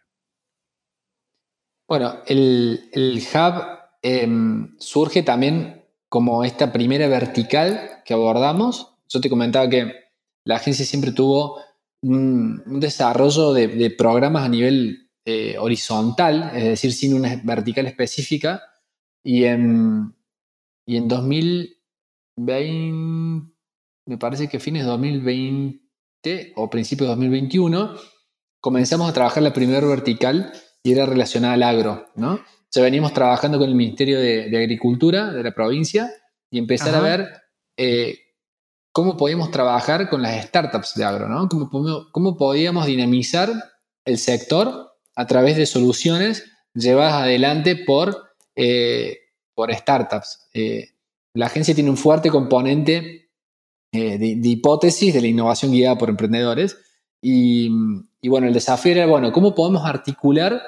[1.89, 3.63] Bueno, el, hub
[4.01, 8.95] em, surge también como esta primera vertical que abordamos.
[9.09, 9.91] Yo te comentaba que
[10.45, 11.59] la agencia siempre tuvo
[12.01, 18.63] un, desarrollo de, programas a nivel eh, horizontal, es decir, sin una vertical específica.
[19.23, 20.15] Y en,
[20.85, 23.53] y en 2020,
[24.05, 27.95] me parece que fines de 2020 o principios de 2021,
[28.59, 30.51] comenzamos a trabajar la primera vertical
[30.83, 32.39] y era relacionada al agro, ¿no?
[32.71, 36.11] Ya venimos trabajando con el Ministerio de, Agricultura de la provincia
[36.51, 37.27] y empezar a ver
[37.77, 38.19] eh,
[38.91, 41.47] cómo podemos trabajar con las startups de agro, ¿no?
[41.47, 43.49] Cómo, cómo podíamos dinamizar
[44.05, 49.17] el sector a través de soluciones llevadas adelante por, eh,
[49.53, 50.49] por startups.
[50.53, 50.89] Eh,
[51.33, 53.31] la agencia tiene un fuerte componente
[53.91, 56.77] de, de, hipótesis de la innovación guiada por emprendedores
[57.21, 57.69] y,
[58.21, 60.61] y, bueno, el desafío era, bueno, ¿cómo podemos articular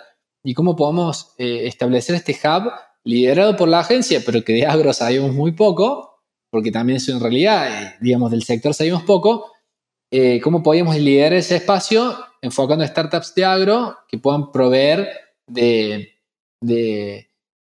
[0.43, 2.71] y cómo podemos establecer este hub
[3.03, 6.10] liderado por la agencia, pero que de agro sabemos muy poco,
[6.51, 9.53] porque también eso en realidad, eh, digamos, del sector sabemos poco,
[10.11, 15.07] eh, cómo podíamos liderar ese espacio enfocando a startups de agro que puedan proveer
[15.47, 16.17] de,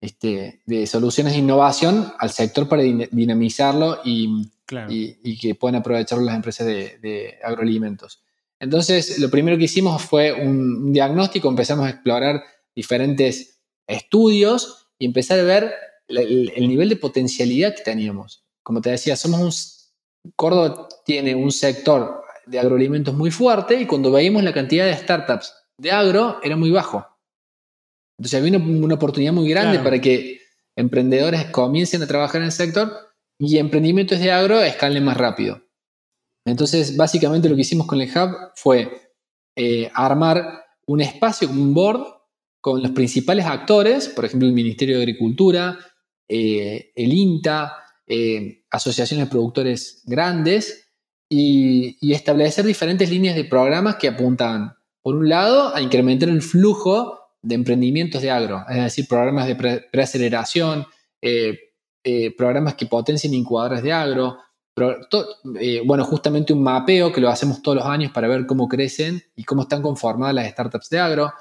[0.01, 4.51] este, de soluciones de innovación al sector para dinamizarlo y,
[4.89, 8.21] y, que puedan aprovecharlo las empresas de, agroalimentos.
[8.59, 12.43] Entonces, lo primero que hicimos fue un, diagnóstico, empezamos a explorar
[12.75, 15.73] diferentes estudios y empezar a ver
[16.09, 19.39] el nivel de potencialidad que teníamos como te decía, somos
[20.23, 24.95] un, Córdoba tiene un sector de agroalimentos muy fuerte y cuando veíamos la cantidad de
[24.95, 27.05] startups de agro era muy bajo.
[28.17, 30.39] Entonces había una, oportunidad muy grande para que
[30.77, 32.91] emprendedores comiencen a trabajar en el sector
[33.39, 35.61] y emprendimientos de agro escalen más rápido.
[36.45, 39.13] Entonces, básicamente lo que hicimos con el Hub fue
[39.55, 42.05] eh, armar un espacio, un board,
[42.61, 45.77] con los principales actores, por ejemplo, el Ministerio de Agricultura,
[46.29, 50.89] eh, el INTA, eh, asociaciones de productores grandes
[51.29, 57.19] y, establecer diferentes líneas de programas que apuntan, por un lado, a incrementar el flujo
[57.41, 59.55] de emprendimientos de agro, es decir, programas de
[59.91, 60.85] preaceleración,
[61.21, 61.57] eh,
[62.03, 64.37] eh, programas que potencien incubadoras de agro,
[65.85, 69.43] bueno, justamente un mapeo que lo hacemos todos los años para ver cómo crecen y
[69.43, 71.31] cómo están conformadas las startups de agro,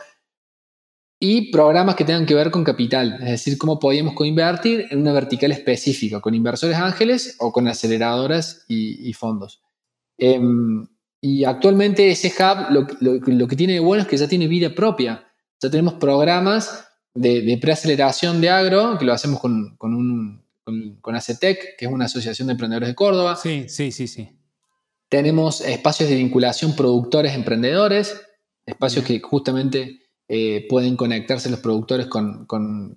[1.24, 5.12] y programas que tengan que ver con capital, es decir, cómo podíamos coinvertir en una
[5.12, 9.62] vertical específica, con inversores ángeles o con aceleradoras y, fondos.
[10.18, 10.84] Em,
[11.20, 15.24] y actualmente ese hub lo, que tiene de bueno es que ya tiene vida propia.
[15.60, 20.44] Ya tenemos programas de, preaceleración de agro, que lo hacemos con, con, un,
[21.00, 23.36] con, ACETEC, que es una asociación de emprendedores de Córdoba.
[23.36, 24.28] Sí, sí, sí, sí.
[25.08, 28.20] Tenemos espacios de vinculación productores-emprendedores,
[28.66, 30.01] espacios que justamente
[30.34, 32.46] eh, pueden conectarse los productores con,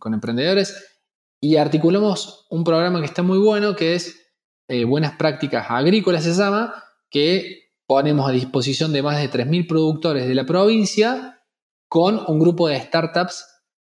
[0.05, 1.01] emprendedores.
[1.41, 4.31] Y articulamos un programa que está muy bueno, que es
[4.69, 6.73] eh, Buenas Prácticas Agrícolas, se llama,
[7.09, 11.43] que ponemos a disposición de más de 3.000 productores de la provincia
[11.89, 13.45] con un grupo de startups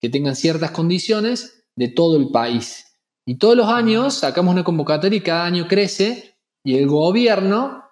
[0.01, 2.97] que tengan ciertas condiciones de todo el país.
[3.23, 7.83] Y todos los años sacamos una convocatoria y cada año crece y el gobierno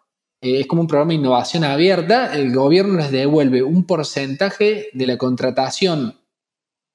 [0.46, 5.08] eh, es como un programa de innovación abierta, el gobierno les devuelve un porcentaje de
[5.08, 6.20] la contratación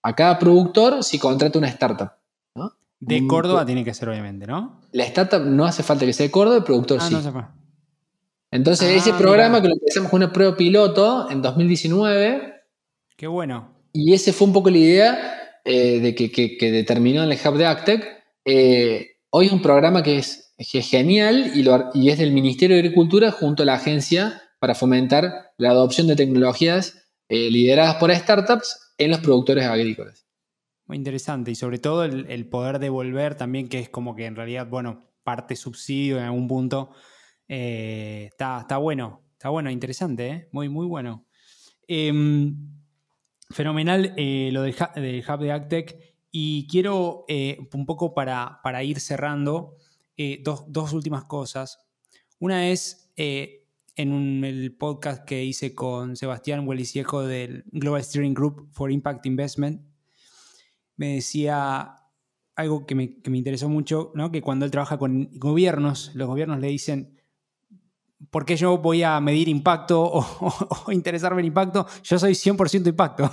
[0.02, 2.12] a cada productor si contrata una startup.
[3.00, 4.82] De Córdoba tiene que ser, obviamente, ¿no?
[4.92, 7.16] La startup no hace falta que sea de Córdoba, el productor ah, sí.
[8.52, 12.54] Entonces, ah, ese programa que lo empezamos con una prueba piloto en 2019.
[13.16, 13.74] Qué bueno.
[13.92, 17.66] Y ese fue un poco la idea eh, de que, determinó en el Hub de
[17.66, 18.06] Actec.
[18.44, 21.52] Eh, hoy es un programa que es es genial
[21.94, 26.16] y, es del Ministerio de Agricultura junto a la agencia para fomentar la adopción de
[26.16, 30.26] tecnologías eh, lideradas por startups en los productores agrícolas.
[30.84, 34.66] Muy interesante y sobre todo el, poder devolver también, que es como que en realidad,
[34.68, 36.90] bueno, parte subsidio en algún punto.
[37.48, 40.48] Eh, está, está, bueno, está bueno, interesante, ¿eh?
[40.52, 41.26] muy, muy bueno.
[41.86, 42.54] Em,
[43.50, 44.14] fenomenal
[44.52, 44.74] lo del,
[45.26, 45.96] Hub de Actec
[46.30, 49.76] y quiero un poco para ir cerrando.
[50.22, 51.78] Eh, dos, últimas cosas.
[52.40, 53.64] Una es eh,
[53.96, 59.80] en el podcast que hice con Sebastián Hueliciejo del Global Steering Group for Impact Investment,
[60.96, 61.94] me decía
[62.54, 64.30] algo que me, interesó mucho, ¿no?
[64.30, 67.18] que cuando él trabaja con gobiernos, los gobiernos le dicen,
[68.28, 71.86] ¿por qué yo voy a medir impacto o, interesarme en impacto?
[72.02, 73.30] Yo soy 100% impacto.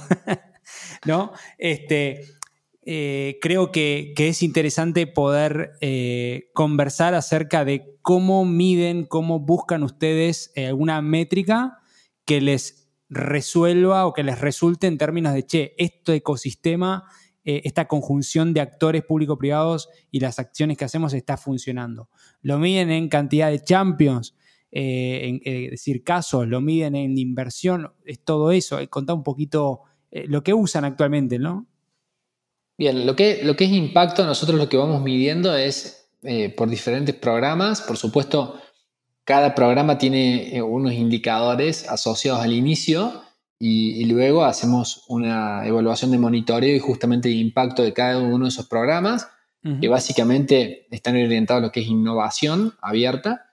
[1.05, 1.34] ¿No?
[1.57, 2.36] Este,
[2.89, 10.53] eh, creo que, es interesante poder eh, conversar acerca de cómo miden, cómo buscan ustedes
[10.55, 11.79] eh, alguna métrica
[12.23, 17.03] que les resuelva o que les resulte en términos de, che, este ecosistema,
[17.43, 22.09] esta conjunción de actores público-privados y las acciones que hacemos está funcionando.
[22.41, 24.35] Lo miden en cantidad de champions,
[24.69, 28.79] es decir, casos, lo miden en inversión, es todo eso.
[28.89, 31.67] Contá un poquito lo que usan actualmente, ¿no?
[32.78, 36.69] Bien, lo que, lo que es impacto, nosotros lo que vamos midiendo es eh, por
[36.69, 37.82] diferentes programas.
[37.82, 38.59] Por supuesto,
[39.23, 43.23] cada programa tiene eh, unos indicadores asociados al inicio
[43.59, 48.49] y, luego hacemos una evaluación de monitoreo y justamente de impacto de cada uno de
[48.49, 49.28] esos programas,
[49.82, 53.51] que básicamente están orientados a lo que es innovación abierta.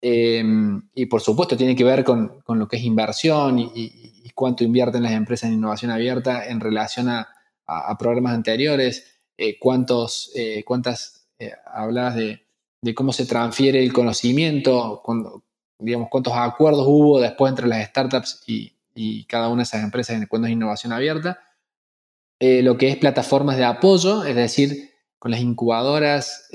[0.00, 5.02] Em, y por supuesto tiene que ver con, lo que es inversión y, cuánto invierten
[5.02, 7.28] las empresas en innovación abierta en relación a,
[7.98, 12.44] programas anteriores, eh, cuántos, eh, cuántas, eh, hablas de,
[12.94, 15.02] cómo se transfiere el conocimiento,
[15.78, 20.20] digamos, cuántos acuerdos hubo después entre las startups y, y cada una de esas empresas
[20.28, 21.40] cuando es innovación abierta.
[22.40, 26.48] Lo que es plataformas de apoyo, es decir, con las incubadoras,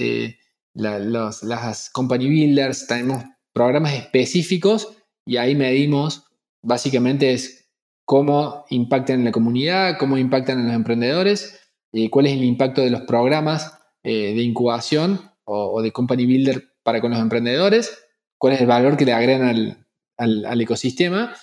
[0.74, 4.96] las company builders, tenemos programas específicos
[5.26, 6.26] y ahí medimos,
[6.62, 7.63] básicamente es
[8.06, 11.60] cómo impactan en la comunidad, cómo impactan en los emprendedores,
[11.92, 16.74] y cuál es el impacto de los programas eh, de incubación o, de company builder
[16.84, 18.06] para con los emprendedores,
[18.38, 19.86] cuál es el valor que le agregan
[20.18, 21.34] al ecosistema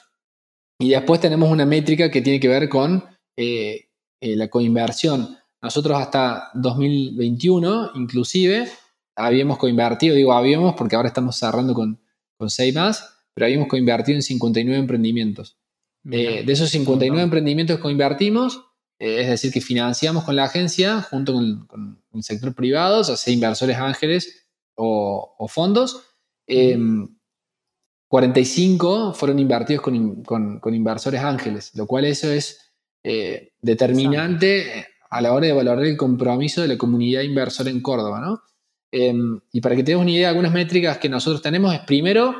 [0.81, 3.05] y después tenemos una métrica que tiene que ver con
[3.37, 5.37] eh, eh, la coinversión.
[5.61, 8.67] Nosotros hasta 2021, inclusive,
[9.15, 12.01] habíamos coinvertido, digo habíamos porque ahora estamos cerrando con,
[12.39, 15.60] con 6 más, pero habíamos coinvertido en 59 emprendimientos.
[16.11, 18.65] Eh, de esos 59 emprendimientos que coinvertimos,
[18.99, 23.77] es decir, que financiamos con la agencia junto con, el sector privado, o sea, inversores
[23.79, 26.03] ángeles o, fondos.
[28.11, 32.73] 45 fueron invertidos con, inversores ángeles, lo cual eso es
[33.05, 38.21] eh, determinante a la hora de valorar el compromiso de la comunidad inversora en Córdoba.
[38.21, 38.43] ¿no?
[38.91, 42.35] Em, y para que tengas una idea, algunas métricas que nosotros tenemos es primero,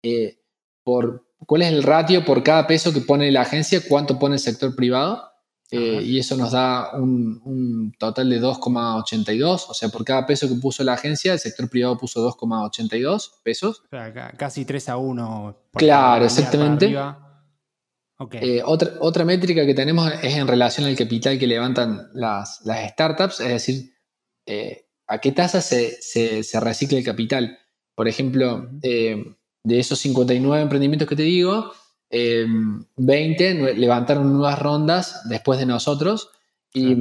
[0.00, 0.38] eh,
[0.84, 4.40] por, cuál es el ratio por cada peso que pone la agencia, cuánto pone el
[4.40, 5.30] sector privado.
[5.72, 10.56] Eh, y eso nos da un, total de 2,82, o sea, por cada peso que
[10.56, 13.84] puso la agencia, el sector privado puso 2,82 pesos.
[14.36, 15.56] casi 3 a 1.
[15.74, 16.92] claro, exactamente.
[18.32, 23.40] Eh, otra, otra métrica que tenemos es en relación al capital que levantan las, startups,
[23.40, 23.94] es decir,
[24.46, 27.58] eh, a qué tasa se, se, recicla el capital.
[27.94, 28.68] Por ejemplo,
[29.62, 31.72] de esos 59 emprendimientos que te digo,
[32.10, 36.30] 20 em, levantaron nuevas rondas después de nosotros
[36.72, 36.96] y,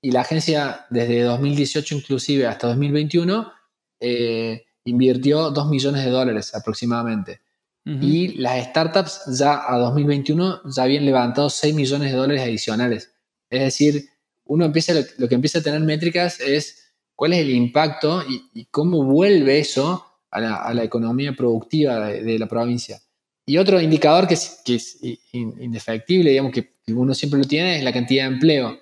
[0.00, 3.52] la agencia desde 2018 inclusive hasta 2021
[3.98, 7.40] eh, invirtió 2 millones de dólares aproximadamente.
[7.84, 13.14] Y las startups ya a 2021 ya habían levantado 6 millones de dólares adicionales.
[13.48, 14.10] Es decir,
[14.44, 18.22] uno empieza, lo, que empieza a tener métricas es cuál es el impacto
[18.52, 23.00] y, cómo vuelve eso a la, economía productiva de la provincia.
[23.48, 24.98] Y otro indicador que es, que es
[25.32, 28.78] indefectible, digamos que uno siempre lo tiene, es la cantidad de empleo.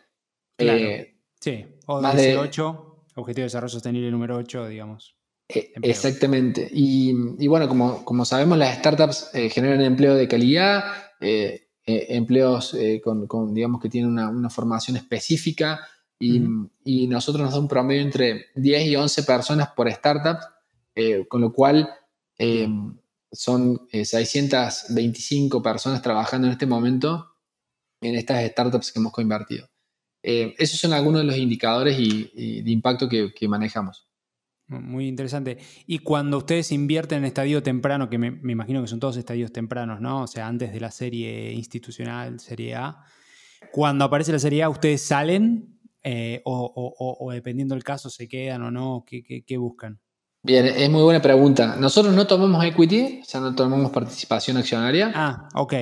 [0.56, 0.78] Claro.
[0.78, 5.14] Eh, sí, o más de 8, Objetivo de Desarrollo Sostenible número 8, digamos.
[5.48, 6.68] Eh, exactamente.
[6.72, 7.12] Y,
[7.46, 10.82] bueno, como, como, sabemos, las startups eh, generan empleo de calidad,
[11.20, 12.76] empleos
[13.28, 15.86] con, digamos, que tienen una, formación específica
[16.18, 16.42] y,
[16.84, 20.38] y, nosotros nos da un promedio entre 10 y 11 personas por startup,
[21.28, 21.88] con lo cual
[23.32, 27.32] son 625 eh, personas trabajando en este momento
[28.00, 29.68] en estas startups que hemos coinvertido.
[30.22, 34.08] Eh, esos son algunos de los indicadores y, de impacto que, manejamos.
[34.68, 35.58] Muy interesante.
[35.86, 40.00] Y cuando ustedes invierten en estadio temprano, que me, imagino que son todos estadios tempranos,
[40.00, 40.22] ¿no?
[40.22, 43.04] O sea, antes de la serie institucional, serie A,
[43.70, 48.70] cuando aparece la serie A, ¿ustedes salen eh, o, dependiendo del caso se quedan o
[48.70, 49.04] no?
[49.06, 50.00] qué buscan?
[50.46, 51.74] Bien, es muy buena pregunta.
[51.76, 55.10] Nosotros no tomamos equity, o sea, no tomamos participación accionaria.
[55.12, 55.74] Ah, ok.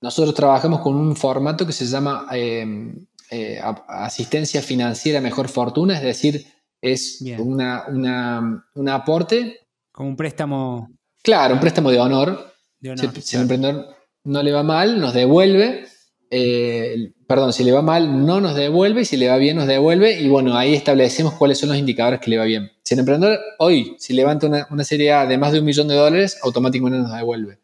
[0.00, 6.02] Nosotros trabajamos con un formato que se llama em, eh, asistencia financiera mejor fortuna, es
[6.04, 6.46] decir,
[6.80, 9.58] es una, un aporte.
[9.90, 10.90] Como un préstamo.
[11.20, 12.54] Claro, un préstamo de honor.
[12.80, 13.86] si, el emprendedor
[14.22, 15.84] no le va mal, nos devuelve.
[16.30, 19.66] Eh, perdón, si le va mal, no nos devuelve, y si le va bien, nos
[19.66, 22.70] devuelve, y bueno, ahí establecemos cuáles son los indicadores que le va bien.
[22.82, 25.94] Si el emprendedor hoy, si levanta una, serie A de más de un millón de
[25.94, 27.58] dólares, automáticamente nos devuelve.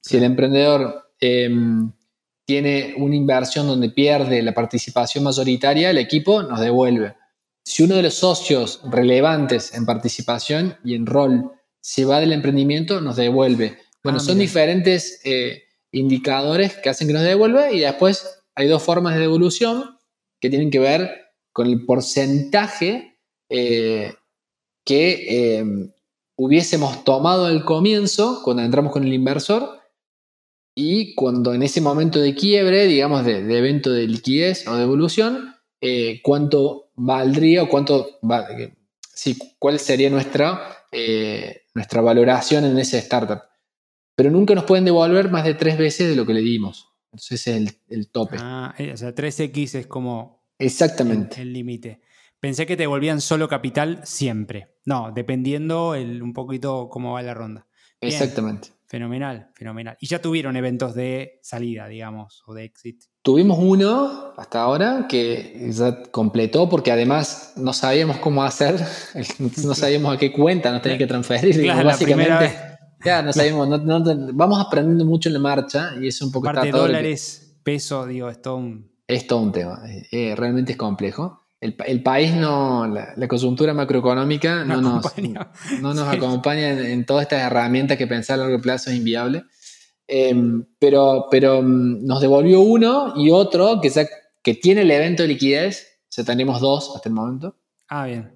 [0.00, 1.92] Si el emprendedor em,
[2.44, 7.14] tiene una inversión donde pierde la participación mayoritaria, el equipo nos devuelve.
[7.64, 11.50] Si uno de los socios relevantes en participación y en rol
[11.80, 13.78] se va del emprendimiento, nos devuelve.
[14.02, 15.64] Bueno, ah, son diferentes eh,
[15.96, 19.96] indicadores que hacen que nos devuelva y después hay dos formas de devolución
[20.40, 23.18] que tienen que ver con el porcentaje
[23.48, 24.14] eh,
[24.84, 25.92] que em,
[26.36, 29.80] hubiésemos tomado al comienzo cuando entramos con el inversor
[30.74, 35.54] y cuando en ese momento de quiebre, digamos, de, evento de liquidez o de evolución,
[35.80, 38.18] eh, cuánto valdría o cuánto,
[39.14, 43.40] sí, cuál sería nuestra, eh, nuestra valoración en ese startup.
[44.16, 46.88] Pero nunca nos pueden devolver más de tres veces de lo que le dimos.
[47.12, 48.36] Entonces es el, tope.
[48.40, 51.40] Ah, eh, o sea, 3X es como Exactamente.
[51.42, 52.00] el límite.
[52.40, 54.74] Pensé que te devolvían solo capital siempre.
[54.84, 57.66] No, dependiendo el, un poquito cómo va la ronda.
[58.00, 58.68] Exactamente.
[58.88, 59.96] Fenomenal, fenomenal.
[60.00, 63.02] Y ya tuvieron eventos de salida, digamos, o de exit.
[63.20, 68.80] Tuvimos uno hasta ahora que ya completó porque además no sabíamos cómo hacer,
[69.64, 71.60] no sabíamos a qué cuenta nos tenía que transferir.
[71.60, 72.75] Claro, básicamente,
[73.06, 73.68] ya no sabíamos,
[74.34, 76.46] vamos aprendiendo mucho en la marcha y es un poco...
[76.46, 78.90] Parte de dólares, peso, digo, es todo un...
[79.06, 81.46] Es todo un tema, eh, realmente es complejo.
[81.60, 85.04] El, país no, la, coyuntura macroeconómica no, nos,
[85.80, 89.44] no nos acompaña en, todas estas herramientas que pensar a largo plazo es inviable.
[90.06, 93.90] Em, pero, pero mm, nos devolvió uno y otro que,
[94.42, 96.00] que tiene el evento de liquidez.
[96.02, 97.56] O sea, tenemos dos hasta el momento.
[97.88, 98.32] Ah, bien.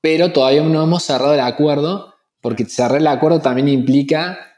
[0.00, 2.09] Pero todavía no hemos cerrado el acuerdo,
[2.40, 4.50] porque cerrar el acuerdo también implica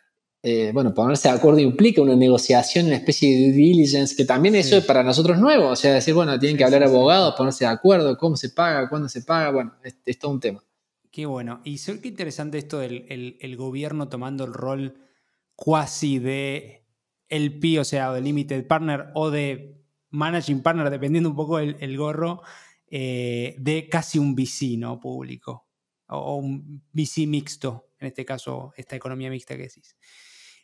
[0.44, 4.56] eh, bueno, ponerse de acuerdo implica una negociación, una especie de due diligence, que también
[4.56, 7.70] eso es para nosotros nuevo, o sea, decir, bueno, tienen que hablar abogados, ponerse de
[7.70, 10.64] acuerdo, cómo se paga, cuándo se paga, bueno, es, todo un tema.
[11.12, 11.60] Qué bueno.
[11.62, 14.96] Y qué interesante esto del el, gobierno tomando el rol
[15.54, 16.88] cuasi de
[17.28, 19.80] LP, o sea, de limited partner o de
[20.10, 22.42] managing partner, dependiendo un poco el, gorro,
[22.90, 24.98] eh, de casi un VC, ¿no?
[24.98, 25.68] Público.
[26.12, 29.96] O, un VC mixto, en este caso, esta economía mixta que decís.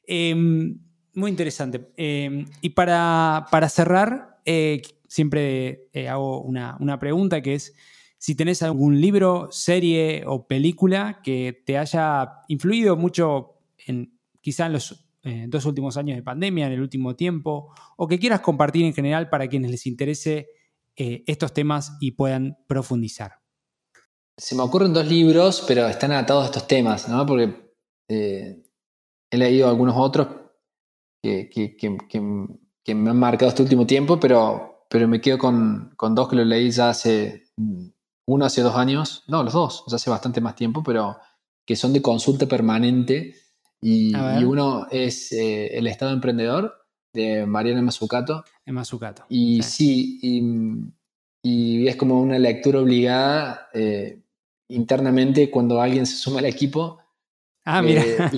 [0.07, 0.78] Em,
[1.14, 1.88] muy interesante.
[1.96, 7.74] Em, y para, cerrar, eh, siempre eh, hago una, pregunta que es
[8.18, 14.72] si tenés algún libro, serie o película que te haya influido mucho en quizá en
[14.72, 18.84] los eh, dos últimos años de pandemia, en el último tiempo, o que quieras compartir
[18.84, 20.49] en general para quienes les interese
[20.96, 23.38] estos temas y puedan profundizar.
[24.39, 27.26] Se me ocurren dos libros, pero están atados a estos temas, ¿no?
[27.26, 27.74] Porque
[28.09, 30.28] he leído algunos otros
[31.20, 36.45] que, me han marcado este último tiempo, pero, pero me quedo con, dos que lo
[36.45, 37.49] leí ya hace,
[38.26, 41.18] uno hace dos años, no, los dos, ya hace bastante más tiempo, pero
[41.66, 43.34] que son de consulta permanente.
[43.80, 44.14] Y,
[44.45, 48.45] uno es eh, El Estado Emprendedor de Mariana Mazzucato.
[48.66, 49.24] Mazzucato.
[49.28, 50.18] Y sí,
[51.43, 54.22] y, es como una lectura obligada eh,
[54.68, 56.98] internamente cuando alguien se suma al equipo
[57.70, 58.02] Ah, mira.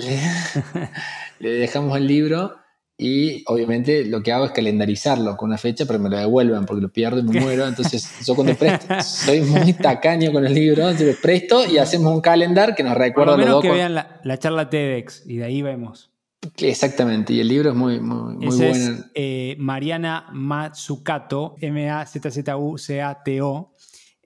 [1.39, 2.57] Le, dejamos el libro
[2.99, 6.83] y obviamente lo que hago es calendarizarlo con una fecha, pero me lo devuelven porque
[6.83, 7.68] lo pierdo y me muero.
[7.68, 12.20] Entonces, yo cuando presto, soy muy tacaño con el libro, entonces presto y hacemos un
[12.20, 15.62] calendar que nos recuerda Por lo menos que vean la, charla TEDx y de ahí
[15.62, 16.11] vemos.
[16.57, 18.72] Exactamente, y el libro es muy, muy, muy bueno.
[18.72, 22.35] Es, eh, Mariana Matsukato, M-A-Z-Z-U-C-A-T-O,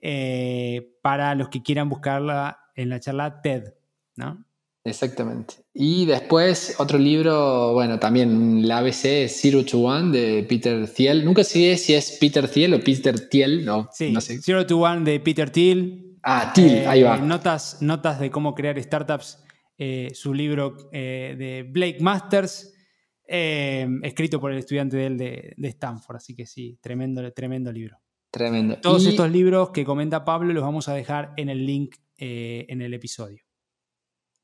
[0.07, 3.73] eh, para los que quieran buscarla en la charla TED,
[4.15, 4.45] ¿no?
[4.83, 5.55] Exactamente.
[5.73, 11.25] Y después otro libro, bueno, también la ABC Zero to One de Peter Thiel.
[11.25, 14.39] Nunca sé si es Peter Thiel o Peter Thiel, no, sí, no sé.
[14.43, 16.19] Zero to One de Peter Thiel.
[16.21, 17.17] Ah, Thiel, ahí va.
[17.17, 19.43] Eh, notas, notas de cómo crear startups,
[19.79, 22.75] eh, su libro eh, de Blake Masters,
[23.27, 26.17] escrito por el estudiante de él de, Stanford.
[26.17, 27.97] Así que sí, tremendo, tremendo libro.
[28.35, 28.77] Tremendo.
[28.81, 32.93] Todos estos libros que comenta Pablo los vamos a dejar en el link en el
[32.93, 33.41] episodio.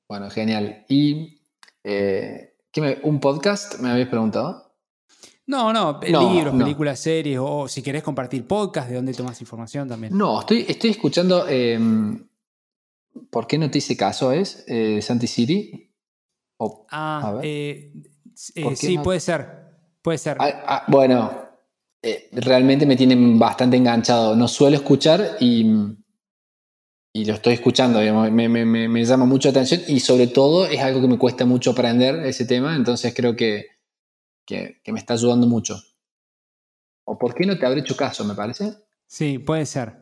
[0.08, 0.86] Bueno, genial.
[0.88, 1.42] ¿Y
[1.84, 2.56] eh,
[3.04, 4.78] un podcast me habéis preguntado?
[5.48, 10.18] No, no, libros, películas, series, o si querés compartir podcast, de dónde tomas información también.
[10.18, 11.46] No, estoy, estoy escuchando.
[11.50, 12.26] Em,
[13.30, 14.32] ¿Por qué no te hice caso?
[14.32, 15.94] ¿Es eh, Santi City?
[16.92, 17.92] ah, eh,
[18.36, 19.48] sí, puede ser.
[20.02, 20.38] Puede ser.
[20.40, 21.51] Ah, ah, bueno,
[22.32, 24.36] realmente me tienen bastante enganchado.
[24.36, 25.66] No suelo escuchar y
[27.14, 28.00] y lo estoy escuchando,
[28.32, 32.26] me, llama mucho la atención y sobre todo es algo que me cuesta mucho aprender
[32.26, 33.66] ese tema, entonces creo que,
[34.50, 35.76] me está ayudando mucho.
[37.04, 38.76] ¿O por qué no te habré hecho caso, me parece?
[39.08, 39.98] Sí, puede ser.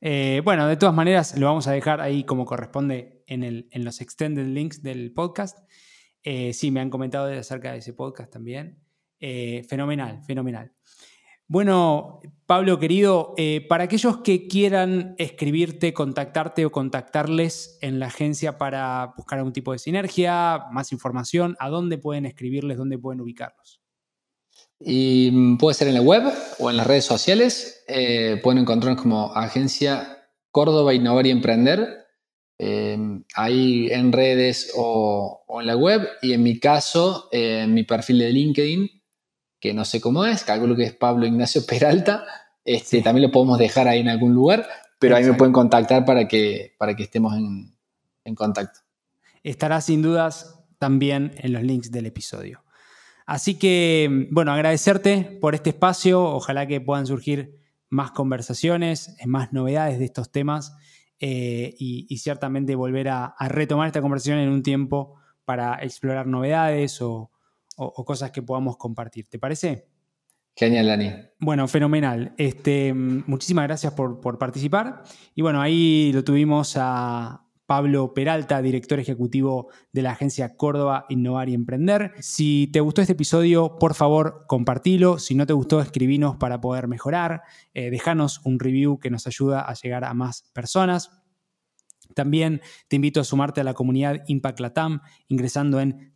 [0.00, 3.84] Eh, bueno, de todas maneras, lo vamos a dejar ahí como corresponde en, el, en
[3.84, 5.58] los extended links del podcast.
[6.24, 8.80] Eh, sí, me han comentado acerca de ese podcast también.
[9.20, 10.72] Eh, fenomenal, fenomenal.
[11.48, 18.58] Bueno, Pablo querido, eh, para aquellos que quieran escribirte, contactarte o contactarles en la agencia
[18.58, 23.80] para buscar algún tipo de sinergia, más información, ¿a dónde pueden escribirles, dónde pueden ubicarlos?
[24.80, 26.24] Y mm, puede ser en la web
[26.58, 27.84] o en las redes sociales.
[27.88, 32.04] Eh, pueden encontrarnos como agencia Córdoba Innovar y Emprender.
[32.58, 32.98] Eh,
[33.34, 36.06] ahí en redes o, o, en la web.
[36.20, 39.01] Y en mi caso, en mi perfil de LinkedIn,
[39.62, 42.24] que no sé cómo es, calculo que es Pablo Ignacio Peralta,
[42.64, 44.66] este, también lo podemos dejar ahí en algún lugar,
[44.98, 48.80] pero ahí me pueden contactar para que, para que estemos en, contacto.
[49.44, 52.64] Estará sin dudas también en los links del episodio.
[53.24, 56.24] Así que, bueno, agradecerte por este espacio.
[56.24, 60.74] Ojalá que puedan surgir más conversaciones, más novedades de estos temas
[61.20, 67.31] eh, y, ciertamente volver a, retomar esta conversación en un tiempo para explorar novedades o,
[67.74, 69.28] cosas que podamos compartir.
[69.28, 69.86] ¿Te parece?
[70.54, 71.10] Genial, Dani.
[71.38, 72.34] Bueno, fenomenal.
[72.36, 75.02] Este, muchísimas gracias por, por participar.
[75.34, 77.42] Y bueno, ahí lo tuvimos a,
[77.72, 82.12] Pablo Peralta, director ejecutivo de la agencia Córdoba Innovar y Emprender.
[82.20, 85.18] Si te gustó este episodio, por favor, compartilo.
[85.18, 87.40] Si no te gustó, escribinos para poder mejorar.
[87.72, 91.22] Eh, déjanos un review que nos ayuda a llegar a más personas.
[92.14, 96.14] También te invito a sumarte a la comunidad Impact Latam ingresando en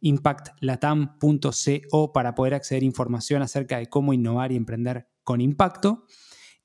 [0.00, 6.04] www.impactlatam.co para poder acceder a información acerca de cómo innovar y emprender con impacto